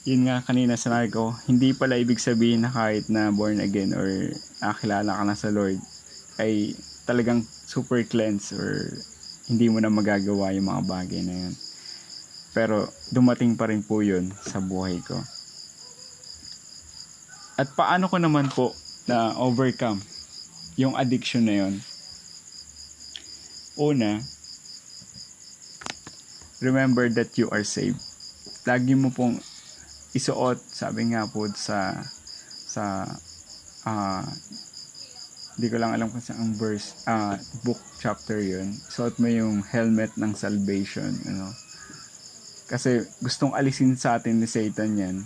[0.03, 4.35] yun nga kanina sinabi ko, hindi pala ibig sabihin na kahit na born again or
[4.59, 5.79] nakakilala ka na sa Lord
[6.43, 6.75] ay
[7.07, 8.91] talagang super cleanse or
[9.47, 11.55] hindi mo na magagawa yung mga bagay na yun.
[12.51, 15.23] Pero dumating pa rin po yun sa buhay ko.
[17.55, 18.75] At paano ko naman po
[19.07, 20.03] na overcome
[20.75, 21.75] yung addiction na yun?
[23.79, 24.19] Una,
[26.59, 28.03] remember that you are saved.
[28.67, 29.39] Lagi mo pong
[30.13, 31.97] isuot sabi nga po sa
[32.69, 33.09] sa
[33.89, 34.25] uh,
[35.57, 38.73] hindi ko lang alam kung saan verse uh, book chapter yun.
[38.73, 41.53] Suot mo yung helmet ng salvation you know.
[42.69, 45.17] Kasi gustong alisin sa atin ni Satan yan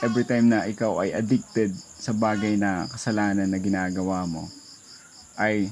[0.00, 4.48] every time na ikaw ay addicted sa bagay na kasalanan na ginagawa mo
[5.36, 5.68] ay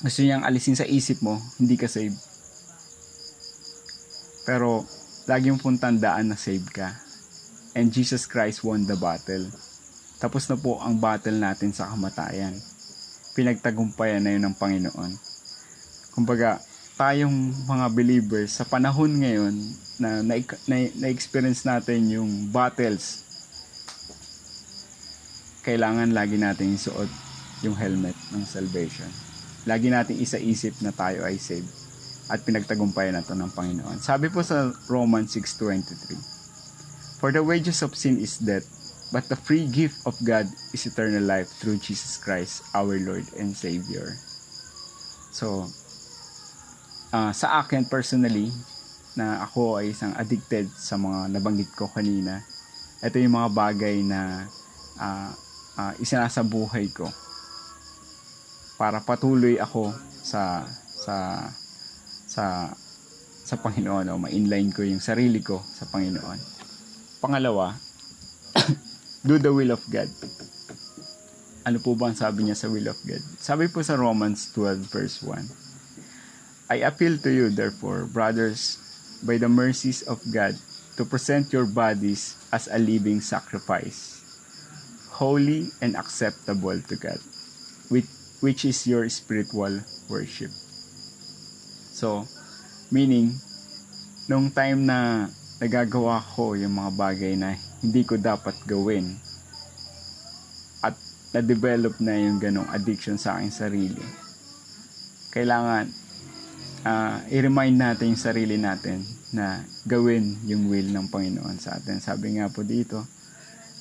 [0.00, 2.16] gusto niyang alisin sa isip mo hindi ka saved.
[4.48, 4.84] Pero
[5.28, 7.09] lagi mong tandaan na saved ka
[7.74, 9.50] and Jesus Christ won the battle.
[10.20, 12.52] Tapos na po ang battle natin sa kamatayan.
[13.32, 15.12] Pinagtagumpayan na yun ng Panginoon.
[16.12, 16.60] Kumbaga,
[17.00, 17.32] tayong
[17.64, 19.54] mga believers sa panahon ngayon
[19.96, 23.24] na na-experience na, na, natin yung battles,
[25.64, 27.08] kailangan lagi natin isuot
[27.64, 29.08] yung helmet ng salvation.
[29.64, 31.68] Lagi natin isa-isip na tayo ay saved
[32.30, 33.98] at pinagtagumpayan na to ng Panginoon.
[34.00, 36.39] Sabi po sa Romans 6.23,
[37.20, 38.64] For the wages of sin is death,
[39.12, 43.52] but the free gift of God is eternal life through Jesus Christ, our Lord and
[43.52, 44.16] Savior.
[45.36, 45.68] So,
[47.12, 48.48] uh, sa akin personally,
[49.20, 52.40] na ako ay isang addicted sa mga nabanggit ko kanina,
[53.04, 54.48] ito yung mga bagay na
[54.96, 55.30] uh,
[55.76, 57.04] uh, isinasa buhay ko
[58.80, 59.92] para patuloy ako
[60.24, 60.64] sa
[61.04, 61.44] sa
[62.24, 62.72] sa
[63.44, 66.59] sa Panginoon o ma-inline ko yung sarili ko sa Panginoon.
[67.20, 67.76] Pangalawa,
[69.28, 70.08] do the will of God.
[71.68, 73.20] Ano po ba ang sabi niya sa will of God?
[73.36, 78.80] Sabi po sa Romans 12 verse 1, I appeal to you therefore, brothers,
[79.20, 80.56] by the mercies of God,
[80.96, 84.24] to present your bodies as a living sacrifice,
[85.12, 87.20] holy and acceptable to God,
[87.92, 88.08] which,
[88.40, 90.50] which is your spiritual worship.
[91.92, 92.24] So,
[92.88, 93.36] meaning,
[94.24, 95.28] nung time na
[95.60, 97.52] nagagawa ko yung mga bagay na
[97.84, 99.12] hindi ko dapat gawin
[100.80, 100.96] at
[101.36, 104.04] na-develop na yung ganong addiction sa aking sarili
[105.30, 105.92] kailangan
[106.88, 109.04] uh, i-remind natin yung sarili natin
[109.36, 113.04] na gawin yung will ng Panginoon sa atin sabi nga po dito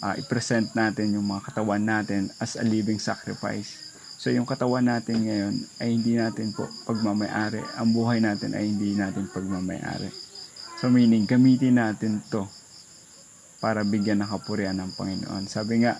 [0.03, 3.89] uh, i-present natin yung mga katawan natin as a living sacrifice
[4.19, 7.63] So yung katawan natin ngayon ay hindi natin po pagmamayari.
[7.79, 10.11] Ang buhay natin ay hindi natin pagmamayari.
[10.79, 12.47] So meaning, gamitin natin to
[13.59, 15.43] para bigyan ng kapurihan ng Panginoon.
[15.51, 15.99] Sabi nga,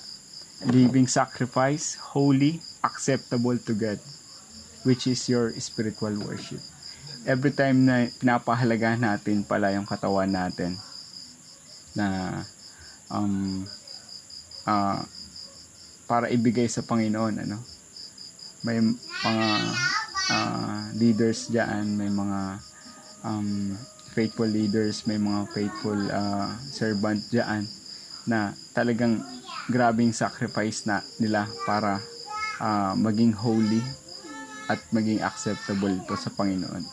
[0.72, 4.00] living sacrifice, holy, acceptable to God,
[4.88, 6.64] which is your spiritual worship.
[7.28, 10.80] Every time na pinapahalaga natin pala yung katawan natin
[11.92, 12.40] na
[13.12, 13.68] um,
[14.64, 15.04] uh,
[16.08, 17.60] para ibigay sa Panginoon, ano?
[18.64, 19.48] May mga
[20.32, 22.40] uh, leaders diyan, may mga
[23.28, 23.76] um,
[24.20, 27.64] faithful leaders, may mga faithful uh, servant diyan
[28.28, 29.24] na talagang
[29.72, 32.04] grabing sacrifice na nila para
[32.60, 33.80] uh, maging holy
[34.68, 36.84] at maging acceptable po sa Panginoon.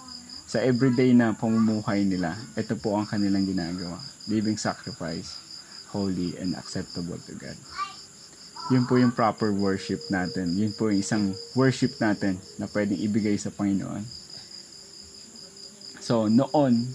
[0.47, 3.99] Sa everyday na pamumuhay nila, ito po ang kanilang ginagawa.
[4.31, 5.35] Living sacrifice,
[5.91, 7.59] holy and acceptable to God.
[8.70, 10.55] Yun po yung proper worship natin.
[10.55, 14.07] Yun po yung isang worship natin na pwedeng ibigay sa Panginoon.
[15.99, 16.87] So, noon,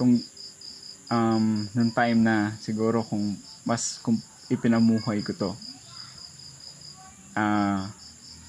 [0.00, 0.16] kung
[1.12, 3.36] um, nung time na siguro kung
[3.68, 4.16] mas kung
[4.48, 5.52] ipinamuhay ko to
[7.36, 7.84] uh,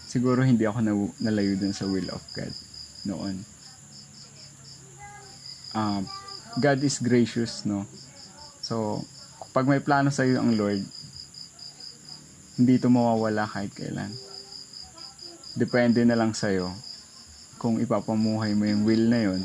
[0.07, 2.55] siguro hindi ako na, nalayo dun sa will of God
[3.03, 3.43] noon
[5.75, 5.99] uh,
[6.55, 7.83] God is gracious no
[8.63, 9.03] so
[9.51, 11.01] pag may plano sa iyo ang Lord
[12.61, 14.13] hindi ito mawawala kahit kailan.
[15.57, 16.69] Depende na lang sa'yo
[17.57, 19.41] kung ipapamuhay mo yung will na yon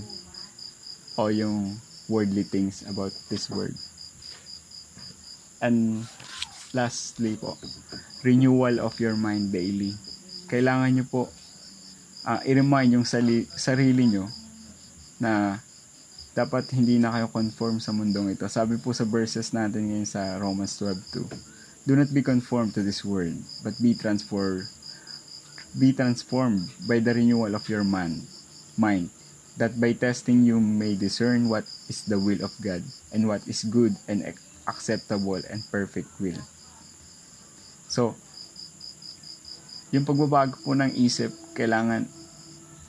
[1.17, 3.75] o yung worldly things about this world.
[5.61, 6.07] And
[6.73, 7.57] lastly po,
[8.23, 9.97] renewal of your mind daily.
[10.47, 11.23] Kailangan nyo po
[12.27, 14.31] uh, i-remind yung sali- sarili nyo
[15.19, 15.63] na
[16.37, 18.45] dapat hindi na kayo conform sa mundong ito.
[18.47, 21.89] Sabi po sa verses natin ngayon sa Romans 12:2.
[21.89, 24.67] Do not be conformed to this world, but be transformed
[25.77, 28.25] be transformed by the renewal of your man,
[28.81, 29.13] mind,
[29.57, 33.65] that by testing you may discern what is the will of God and what is
[33.65, 34.23] good and
[34.69, 36.39] acceptable and perfect will.
[37.89, 38.15] So,
[39.95, 42.05] yung pagbabago po ng isip, kailangan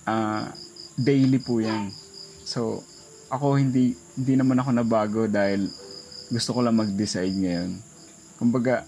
[0.04, 0.52] uh,
[1.00, 1.94] daily po yan.
[2.44, 2.84] So,
[3.32, 5.70] ako hindi hindi naman ako nabago dahil
[6.28, 7.80] gusto ko lang mag-decide ngayon.
[8.36, 8.84] Kumbaga,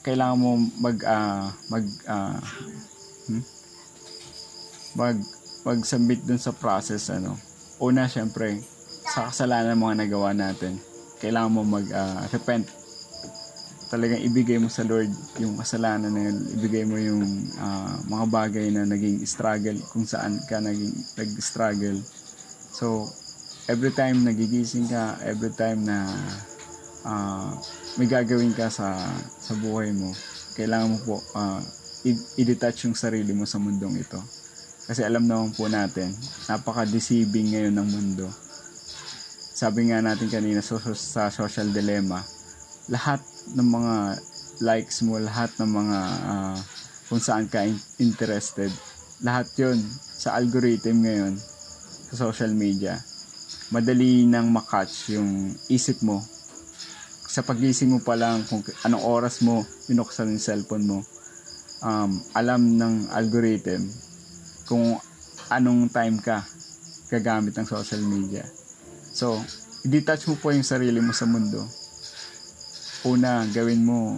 [0.00, 2.40] kailangan mo mag uh, mag uh,
[3.28, 3.44] hmm?
[4.96, 5.16] mag
[5.62, 7.38] mag-submit dun sa process ano.
[7.82, 8.62] Una syempre
[9.06, 10.78] sa kasalanan mga nagawa natin.
[11.22, 12.66] Kailangan mo mag uh, repent.
[13.92, 16.38] Talagang ibigay mo sa Lord yung kasalanan na yun.
[16.58, 17.22] Ibigay mo yung
[17.60, 22.00] uh, mga bagay na naging struggle kung saan ka naging nag-struggle.
[22.72, 23.06] So,
[23.68, 26.08] every time nagigising ka, every time na
[27.04, 27.52] uh,
[28.00, 28.96] may gagawin ka sa
[29.38, 30.10] sa buhay mo,
[30.56, 31.60] kailangan mo po uh,
[32.40, 34.18] i-detach yung sarili mo sa mundong ito.
[34.86, 36.10] Kasi alam naman po natin,
[36.50, 38.26] napaka-deceiving ngayon ng mundo.
[39.52, 42.18] Sabi nga natin kanina so, so, sa social dilemma,
[42.90, 43.22] lahat
[43.54, 43.94] ng mga
[44.62, 46.58] likes mo, lahat ng mga uh,
[47.06, 47.62] kung saan ka
[48.02, 48.70] interested,
[49.22, 49.78] lahat yon
[50.18, 51.34] sa algorithm ngayon
[52.10, 52.98] sa social media.
[53.70, 56.20] Madali nang makatch yung isip mo
[57.32, 61.00] sa pagising mo pa lang kung anong oras mo binuksan yung cellphone mo
[61.80, 63.88] um, alam ng algorithm
[64.66, 64.98] kung
[65.52, 66.40] anong time ka
[67.12, 68.44] gagamit ng social media.
[69.12, 69.36] So
[69.84, 71.60] i-detach mo po yung sarili mo sa mundo.
[73.04, 74.16] Una gawin mo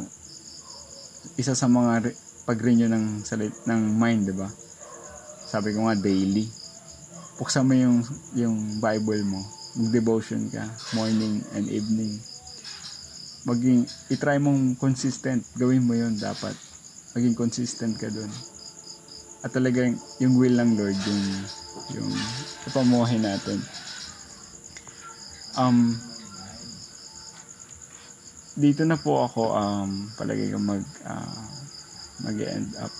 [1.34, 4.46] isa sa mga re- pag-renew ng salit ng mind, 'di ba?
[5.48, 6.46] Sabi ko nga daily.
[7.34, 7.98] Buksan mo yung
[8.38, 9.42] yung Bible mo,
[9.80, 10.62] mag-devotion ka
[10.94, 12.14] morning and evening.
[13.48, 15.42] Maging i-try mong consistent.
[15.58, 16.54] Gawin mo yon dapat.
[17.18, 18.30] Maging consistent ka dun
[19.44, 21.24] at talagang yung will ng Lord yung
[21.92, 22.12] yung
[22.64, 23.60] ipamuhay natin.
[25.60, 25.92] Um
[28.56, 31.44] dito na po ako um palagi kang mag uh,
[32.24, 32.90] mag-end up.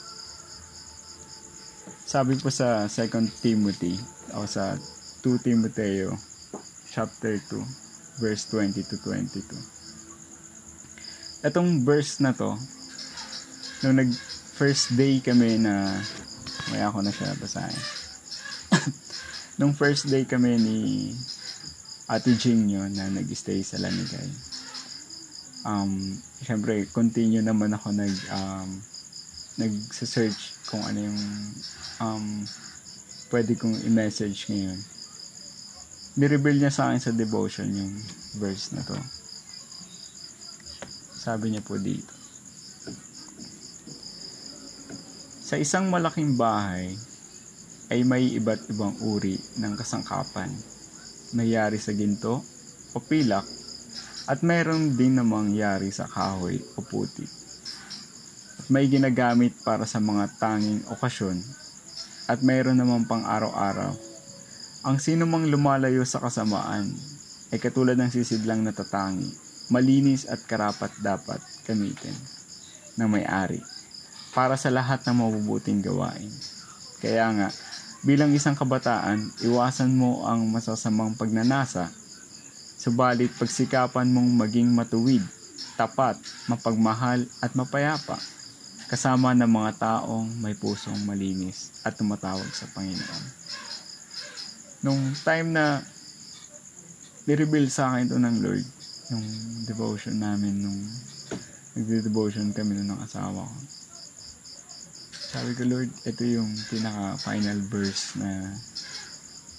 [2.04, 3.96] Sabi po sa 2 Timothy
[4.36, 4.76] o sa
[5.24, 6.12] 2 Timoteo
[6.92, 9.40] chapter 2 verse 20 to 22
[11.44, 12.56] Itong verse na to,
[13.84, 14.08] nung nag
[14.56, 15.92] first day kami na,
[16.72, 17.82] may ako na siya basahin.
[19.58, 20.78] nung first day kami ni
[22.04, 24.28] Ate Jinyo na nag-stay sa Lanigay.
[25.64, 28.68] Um, syempre, continue naman ako nag, um,
[29.56, 31.20] nag-search kung ano yung
[32.04, 32.44] um,
[33.32, 34.78] pwede kong i-message ngayon.
[36.14, 37.94] Nireveal niya sa akin sa devotion yung
[38.38, 38.94] verse na to.
[41.18, 42.13] Sabi niya po dito.
[45.44, 46.88] Sa isang malaking bahay
[47.92, 50.48] ay may iba't ibang uri ng kasangkapan.
[51.36, 52.40] Mayari sa ginto
[52.96, 53.44] o pilak
[54.24, 57.28] at mayroon din namang yari sa kahoy o puti.
[58.56, 61.36] At may ginagamit para sa mga tanging okasyon
[62.32, 63.92] at mayroon namang pang araw-araw.
[64.88, 66.88] Ang sino mang lumalayo sa kasamaan
[67.52, 69.28] ay katulad ng sisidlang natatangi
[69.68, 72.16] malinis at karapat dapat gamitin
[72.96, 73.73] ng may-ari
[74.34, 76.28] para sa lahat ng mabubuting gawain.
[76.98, 77.48] Kaya nga,
[78.02, 81.88] bilang isang kabataan, iwasan mo ang masasamang pagnanasa,
[82.76, 85.22] subalit pagsikapan mong maging matuwid,
[85.78, 86.18] tapat,
[86.50, 88.18] mapagmahal at mapayapa,
[88.90, 93.24] kasama ng mga taong may pusong malinis at tumatawag sa Panginoon.
[94.84, 95.80] Nung time na
[97.24, 98.66] nireveal sa akin ito ng Lord,
[99.14, 99.26] yung
[99.64, 100.80] devotion namin nung
[101.72, 103.58] nagde-devotion kami nung asawa ko.
[105.34, 108.54] Sabi ko, Lord, ito yung pinaka final verse na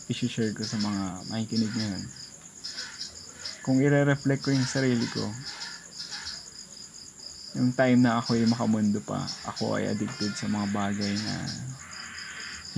[0.07, 2.03] isi-share ko sa mga makikinig ngayon.
[3.67, 5.27] Kung i-reflect ko yung sarili ko,
[7.59, 9.19] yung time na ako yung makamundo pa,
[9.51, 11.35] ako ay addicted sa mga bagay na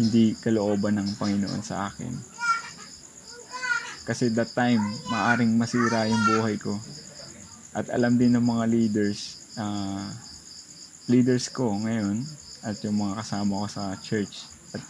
[0.01, 2.37] hindi kalooban ng Panginoon sa akin
[4.07, 4.79] kasi that time,
[5.11, 6.79] maaring masira yung buhay ko.
[7.75, 10.07] At alam din ng mga leaders, uh,
[11.11, 12.23] leaders ko ngayon
[12.65, 14.83] at yung mga kasama ko sa church at,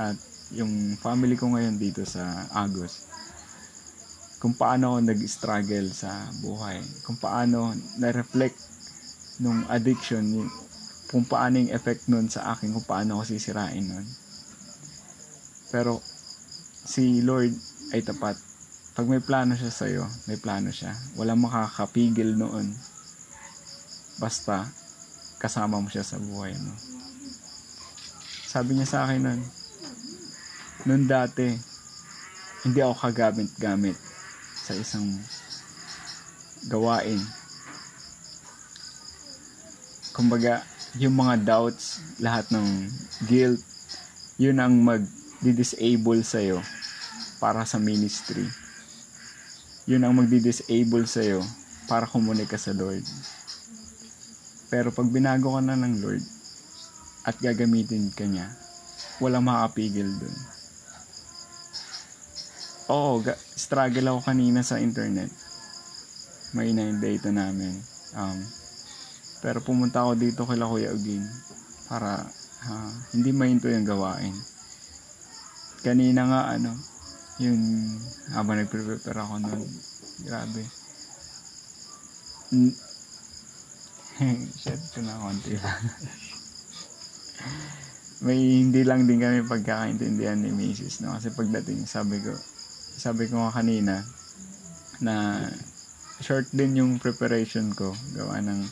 [0.00, 0.18] at
[0.52, 3.08] yung family ko ngayon dito sa Agos
[4.40, 8.58] kung paano ako nag-struggle sa buhay kung paano na-reflect
[9.40, 10.50] nung addiction yung,
[11.08, 14.06] kung paano yung effect nun sa akin kung paano ako sisirain nun
[15.72, 15.98] pero
[16.86, 17.52] si Lord
[17.96, 18.36] ay tapat
[18.96, 20.88] pag may plano siya sa'yo, may plano siya.
[21.20, 22.72] Walang makakapigil noon.
[24.16, 24.64] Basta,
[25.36, 26.95] kasama mo siya sa buhay mo.
[28.56, 29.40] Sabi niya sa akin nun,
[30.88, 31.44] noon dati,
[32.64, 34.00] hindi ako kagamit-gamit
[34.56, 35.04] sa isang
[36.72, 37.20] gawain.
[40.16, 40.64] Kumbaga,
[40.96, 42.88] yung mga doubts, lahat ng
[43.28, 43.60] guilt,
[44.40, 46.64] yun ang mag-disable sa'yo
[47.36, 48.48] para sa ministry
[49.84, 51.44] yun ang magdi-disable sa'yo
[51.86, 53.06] para kumunik ka sa Lord.
[54.66, 56.35] Pero pag binago ka na ng Lord
[57.26, 58.46] at gagamitin ka niya,
[59.18, 60.36] walang makapigil dun.
[62.86, 65.28] Oo, ga- struggle ako kanina sa internet.
[66.54, 67.74] May na yung data namin.
[68.14, 68.38] Um,
[69.42, 71.26] pero pumunta ako dito kay Kuya Ugin
[71.90, 72.24] para
[72.66, 72.74] ha,
[73.10, 74.32] hindi mahinto yung gawain.
[75.82, 76.72] Kanina nga ano,
[77.36, 77.60] yun
[78.32, 79.62] habang nagpre-prepare ako nun
[80.24, 80.64] grabe
[82.46, 82.70] Mm.
[84.62, 85.82] shit ko na konti lang
[88.24, 91.04] may hindi lang din kami pagkakaintindihan ni Mrs.
[91.04, 92.32] no kasi pagdating sabi ko
[92.96, 94.00] sabi ko nga kanina
[95.04, 95.46] na
[96.24, 98.64] short din yung preparation ko gawa ng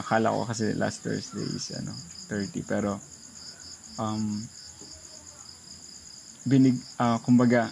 [0.00, 1.92] akala ko kasi last Thursday is ano
[2.32, 2.96] 30 pero
[4.00, 4.40] um
[6.48, 7.70] binig ah kumbaga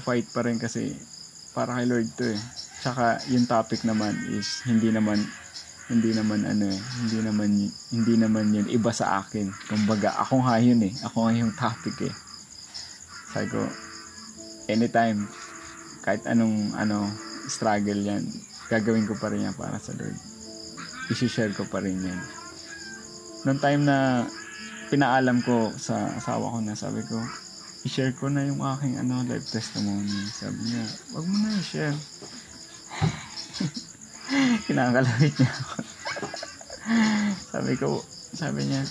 [0.00, 0.96] fight pa rin kasi
[1.52, 2.40] para kay Lord to eh.
[2.78, 5.18] Tsaka yung topic naman is hindi naman
[5.88, 7.48] hindi naman ano eh, hindi naman
[7.92, 9.48] hindi naman yun iba sa akin.
[9.72, 10.92] Kumbaga ako nga yun eh.
[11.08, 12.14] Ako nga yung topic eh.
[13.32, 13.64] Sabi ko
[14.68, 15.24] anytime
[16.04, 17.08] kahit anong ano
[17.48, 18.20] struggle yan,
[18.68, 20.16] gagawin ko pa rin yan para sa Lord.
[21.08, 22.20] I-share ko pa rin yan.
[23.48, 24.28] Noong time na
[24.92, 27.16] pinaalam ko sa asawa ko na sabi ko,
[27.88, 30.12] i-share ko na yung aking ano, life testimony.
[30.28, 30.84] Sabi niya,
[31.16, 31.96] wag mo na i-share.
[34.68, 35.76] Kinakalawit niya ako.
[37.52, 38.82] sabi ko, sabi niya,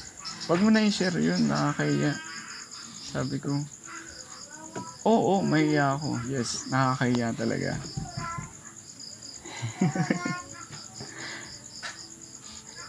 [0.49, 2.13] wag mo na i-share yun, nakakaya.
[3.13, 3.53] Sabi ko,
[5.05, 6.17] oo, oh, mahiya ako.
[6.29, 7.77] Yes, nakakaya talaga.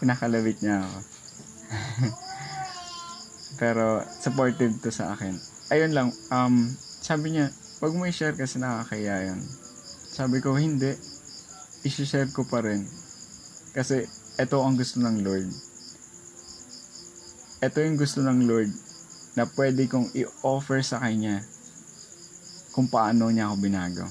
[0.01, 0.99] Kinakalawit niya ako.
[3.59, 9.31] Pero supportive to sa akin ayun lang, um, sabi niya, wag mo i-share kasi nakakaya
[9.31, 9.39] yan.
[10.09, 10.97] Sabi ko, hindi.
[11.87, 12.83] I-share ko pa rin.
[13.71, 14.03] Kasi,
[14.39, 15.47] ito ang gusto ng Lord.
[17.59, 18.71] Ito yung gusto ng Lord
[19.35, 21.43] na pwede kong i-offer sa Kanya
[22.71, 24.07] kung paano niya ako binago.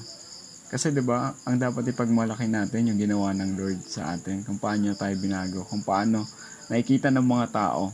[0.69, 4.93] Kasi 'di ba, ang dapat ipagmalaki natin yung ginawa ng Lord sa atin, kung paano
[4.93, 6.29] tayo binago, kung paano
[6.69, 7.89] nakikita ng mga tao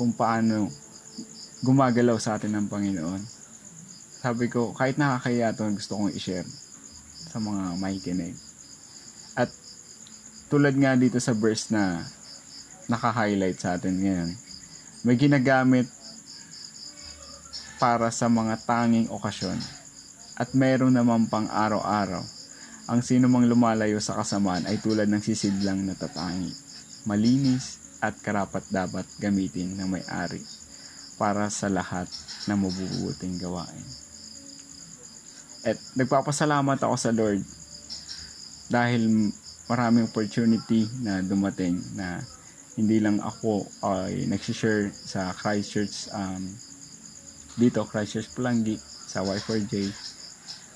[0.00, 0.72] kung paano
[1.60, 3.22] gumagalaw sa atin ng Panginoon.
[4.24, 6.48] Sabi ko, kahit nakakaya to, gusto kong i-share
[7.28, 8.34] sa mga makikinig.
[10.52, 12.04] Tulad nga dito sa verse na
[12.84, 14.30] naka-highlight sa atin ngayon,
[15.00, 15.88] may ginagamit
[17.80, 19.56] para sa mga tanging okasyon
[20.36, 22.20] at meron naman pang araw-araw.
[22.92, 26.52] Ang sino mang lumalayo sa kasamaan ay tulad ng sisidlang natatangi,
[27.08, 30.44] malinis at karapat dapat gamitin ng may-ari
[31.16, 32.12] para sa lahat
[32.44, 33.88] na mabubuting gawain.
[35.64, 37.40] At nagpapasalamat ako sa Lord
[38.68, 39.32] dahil
[39.72, 42.20] maraming opportunity na dumating na
[42.76, 46.44] hindi lang ako ay nagsishare sa Christchurch um,
[47.56, 49.72] dito Christchurch Pulangi sa Y4J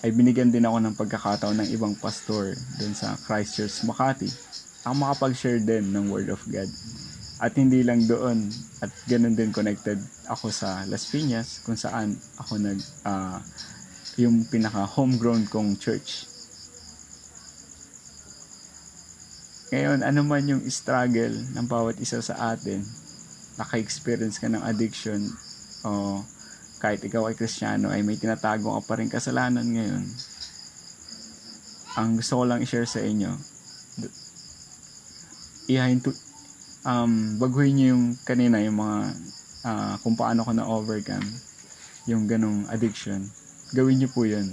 [0.04, 4.28] ay binigyan din ako ng pagkakataon ng ibang pastor dun sa Christchurch Makati.
[4.88, 6.68] Ang makapag-share din ng Word of God.
[7.40, 8.48] At hindi lang doon
[8.80, 13.40] at ganun din connected ako sa Las Piñas kung saan ako nag uh,
[14.16, 16.35] yung pinaka homegrown kong church.
[19.74, 22.82] Ngayon, ano man yung struggle ng bawat isa sa atin,
[23.58, 25.18] naka-experience ka ng addiction
[25.82, 26.22] o
[26.78, 30.04] kahit ikaw ay kristyano ay may tinatago ka pa rin kasalanan ngayon.
[31.96, 33.32] Ang gusto ko lang i-share sa inyo,
[35.66, 36.14] ihahin to,
[36.86, 38.98] um, baguhin niyo yung kanina yung mga
[39.66, 41.26] uh, kung paano ko na overcome
[42.06, 43.26] yung ganong addiction
[43.74, 44.46] gawin niyo po yun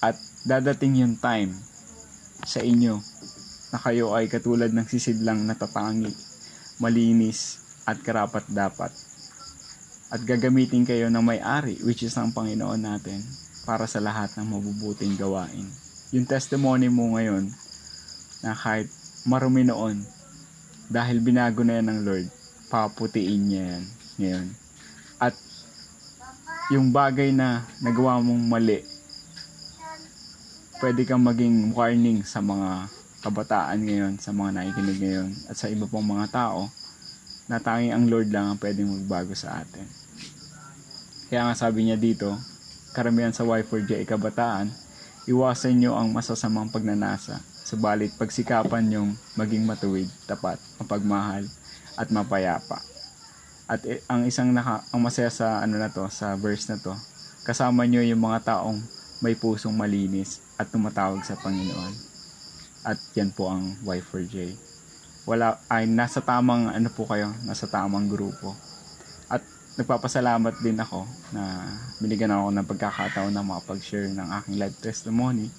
[0.00, 0.14] at
[0.46, 1.50] dadating yung time
[2.46, 3.02] sa inyo
[3.70, 6.10] na kayo ay katulad ng sisidlang natatangi
[6.80, 8.90] malinis at karapat dapat.
[10.10, 13.22] At gagamitin kayo ng may-ari, which is ang Panginoon natin,
[13.62, 15.70] para sa lahat ng mabubuting gawain.
[16.10, 17.46] Yung testimony mo ngayon,
[18.42, 18.90] na kahit
[19.28, 20.02] marumi noon,
[20.90, 22.26] dahil binago na yan ng Lord,
[22.72, 23.84] paputiin niya yan
[24.18, 24.46] ngayon.
[25.20, 25.36] At
[26.74, 28.82] yung bagay na nagawa mong mali,
[30.80, 32.88] pwede kang maging warning sa mga
[33.20, 36.72] kabataan ngayon, sa mga nakikinig ngayon, at sa iba pang mga tao,
[37.50, 39.84] na tanging ang Lord lang ang pwedeng magbago sa atin.
[41.28, 42.32] Kaya nga sabi niya dito,
[42.96, 44.70] karamihan sa Y4J kabataan,
[45.28, 51.46] iwasan nyo ang masasamang pagnanasa, subalit pagsikapan nyong maging matuwid, tapat, mapagmahal,
[51.94, 52.82] at mapayapa.
[53.70, 56.96] At ang isang naka, ang masaya sa ano na to, sa verse na to,
[57.46, 58.82] kasama nyo yung mga taong
[59.22, 62.09] may pusong malinis at tumatawag sa Panginoon.
[62.86, 64.56] At yan po ang Y4J.
[65.28, 68.56] Wala, ay nasa tamang ano po kayo, nasa tamang grupo.
[69.28, 69.44] At
[69.76, 71.04] nagpapasalamat din ako
[71.36, 71.70] na
[72.00, 75.52] binigyan ako ng pagkakataon na makapag-share ng aking life testimony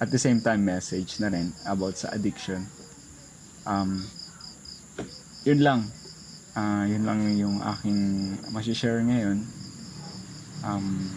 [0.00, 2.64] at the same time message na rin about sa addiction.
[3.64, 4.04] Um,
[5.44, 5.80] yun lang.
[6.52, 8.00] Ah, yun lang yung aking
[8.52, 9.44] masishare ngayon.
[10.60, 11.08] Um,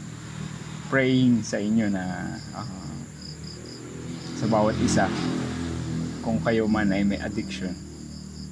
[0.88, 2.68] praying sa inyo na ah,
[4.44, 5.08] sa bawat isa.
[6.20, 7.72] Kung kayo man ay may addiction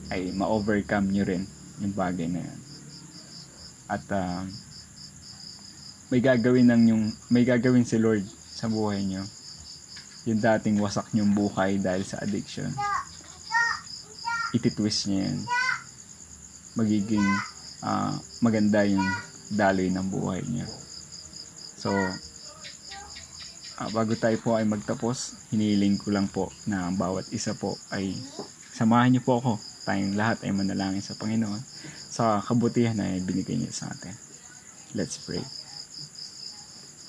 [0.07, 1.43] ay ma-overcome nyo rin
[1.83, 2.59] yung bagay na yan.
[3.91, 4.47] At ah,
[6.07, 8.23] may gagawin ng yung may gagawin si Lord
[8.55, 9.27] sa buhay nyo.
[10.23, 12.71] Yung dating wasak nyong buhay dahil sa addiction.
[14.55, 15.39] Ititwist niya yan.
[16.79, 17.27] Magiging
[17.83, 19.03] ah, maganda yung
[19.51, 20.63] daloy ng buhay niya
[21.81, 21.89] so
[23.81, 27.73] ah, bago tayo po ay magtapos hiniling ko lang po na ang bawat isa po
[27.89, 28.13] ay
[28.71, 29.53] samahan niyo po ako.
[29.81, 31.61] Tayong lahat ay manalangin sa Panginoon.
[32.11, 34.13] Sa kabutihan na binigay niya sa atin.
[34.93, 35.41] Let's pray.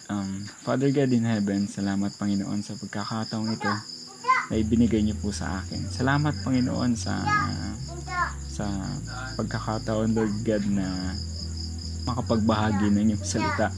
[0.09, 3.73] Um, Father God in heaven, salamat Panginoon sa pagkakataong ito
[4.49, 5.89] na ibinigay niyo po sa akin.
[5.93, 7.21] Salamat Panginoon sa
[8.53, 8.69] sa
[9.41, 11.17] pagkakataon Lord God na
[12.05, 13.73] makapagbahagi ng iyong salita.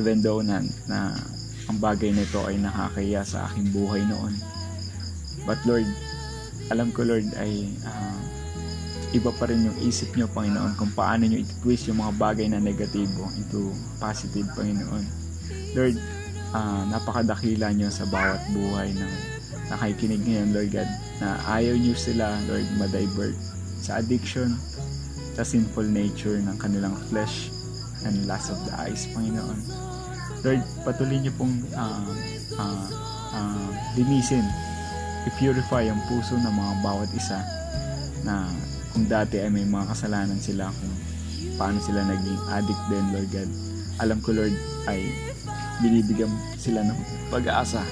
[0.00, 1.12] Even though na, na
[1.68, 4.32] ang bagay nito ay nakakaya sa aking buhay noon.
[5.44, 5.84] But Lord,
[6.72, 8.16] alam ko Lord ay ah,
[9.12, 12.62] iba pa rin yung isip nyo, Panginoon, kung paano nyo i-twist yung mga bagay na
[12.62, 15.04] negatibo into positive, Panginoon.
[15.76, 16.00] Lord,
[16.56, 19.12] ah, napakadakila nyo sa bawat buhay ng
[19.68, 20.90] nakikinig ngayon, Lord God,
[21.20, 23.36] na ayaw nyo sila, Lord, ma-divert
[23.82, 24.54] sa addiction,
[25.36, 27.50] sa sinful nature ng kanilang flesh
[28.06, 29.89] and lust of the eyes, Panginoon.
[30.40, 32.00] Lord, patuloy niyo pong ah,
[32.56, 32.86] ah,
[33.36, 34.44] ah, linisin,
[35.28, 37.44] i-purify ang puso ng mga bawat isa
[38.24, 38.48] na
[38.96, 40.94] kung dati ay may mga kasalanan sila kung
[41.60, 43.50] paano sila naging addict din Lord God.
[44.00, 44.56] Alam ko Lord
[44.88, 45.04] ay
[45.84, 47.84] binibigyan sila ng pag-asa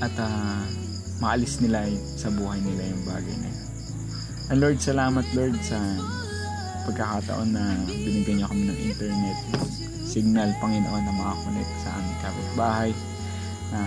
[0.00, 0.64] at ah,
[1.20, 1.84] maalis nila
[2.16, 3.60] sa buhay nila yung bagay na yun.
[4.48, 5.76] And Lord salamat Lord sa
[6.88, 9.38] pagkakataon na binigyan niyo kami ng internet
[10.12, 12.90] signal Panginoon na makakonect sa aming kapitbahay
[13.72, 13.80] na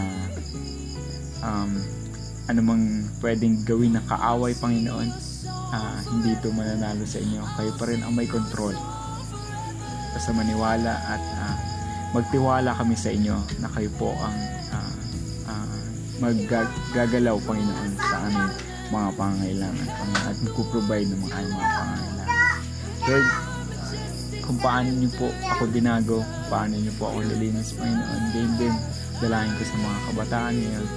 [1.45, 1.71] um,
[2.49, 5.09] anumang pwedeng gawin ng kaaway Panginoon
[5.69, 7.41] ah, hindi ito mananalo sa inyo.
[7.57, 8.73] Kayo pa rin ang may control.
[10.13, 11.55] Basta maniwala at ah,
[12.17, 14.37] magtiwala kami sa inyo na kayo po ang
[14.73, 14.93] ah,
[15.49, 15.77] ah,
[16.21, 18.51] maggagalaw Panginoon sa aming
[18.89, 19.87] mga pangangailangan.
[19.89, 22.39] Panginoon, at magpo-provide ng mga aming mga pangangailangan.
[23.05, 23.54] Lord
[24.45, 28.23] kung paano niyo po ako binago paano niyo po ako nilinis Panginoon.
[28.31, 28.75] Din din
[29.19, 30.87] dalangin ko sa mga kabataan ngayon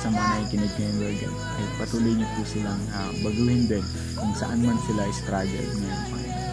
[0.00, 1.36] sa mga nakikinig ngayon Lord God.
[1.36, 3.84] Ay patuloy niyo po silang ah, baguhin din
[4.16, 6.48] kung saan man sila struggle ngayon Panginoon.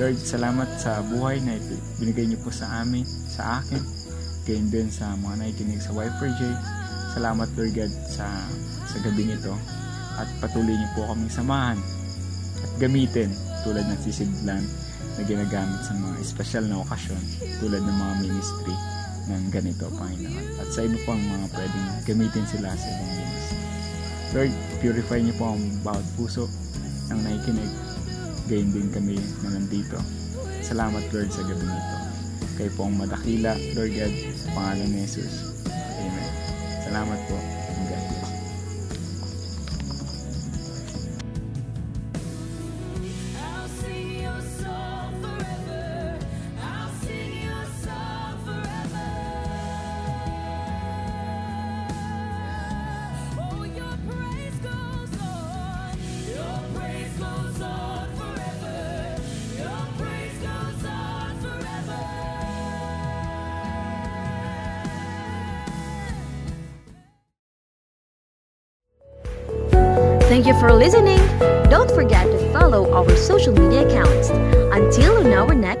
[0.00, 1.76] Lord salamat sa buhay na ito.
[2.00, 3.82] Binigay niyo po sa amin sa akin
[4.48, 6.40] gayon din sa mga nakikinig sa Y4J
[7.10, 8.26] salamat Lord God sa
[8.86, 9.54] sa gabing ito
[10.18, 11.78] at patuloy niyo po kaming samahan
[12.60, 13.30] at gamitin
[13.64, 14.64] tulad ng sisidlan
[15.20, 17.20] na ginagamit sa mga espesyal na okasyon
[17.60, 18.72] tulad ng mga ministry
[19.28, 20.46] ng ganito, Panginoon.
[20.56, 23.58] At sa iba pang mga pwedeng gamitin sila sa ibang ministry.
[24.32, 26.48] Lord, purify niyo po ang bawat puso
[27.12, 27.72] ng nakikinig.
[28.48, 30.00] Gayon din kami na nandito.
[30.64, 31.96] Salamat, Lord, sa gabi nito.
[32.56, 35.52] Kayo po ang madakila, Lord God, sa pangalan ni Jesus.
[36.00, 36.32] Amen.
[36.88, 37.49] Salamat po.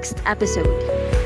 [0.00, 1.19] Next episode.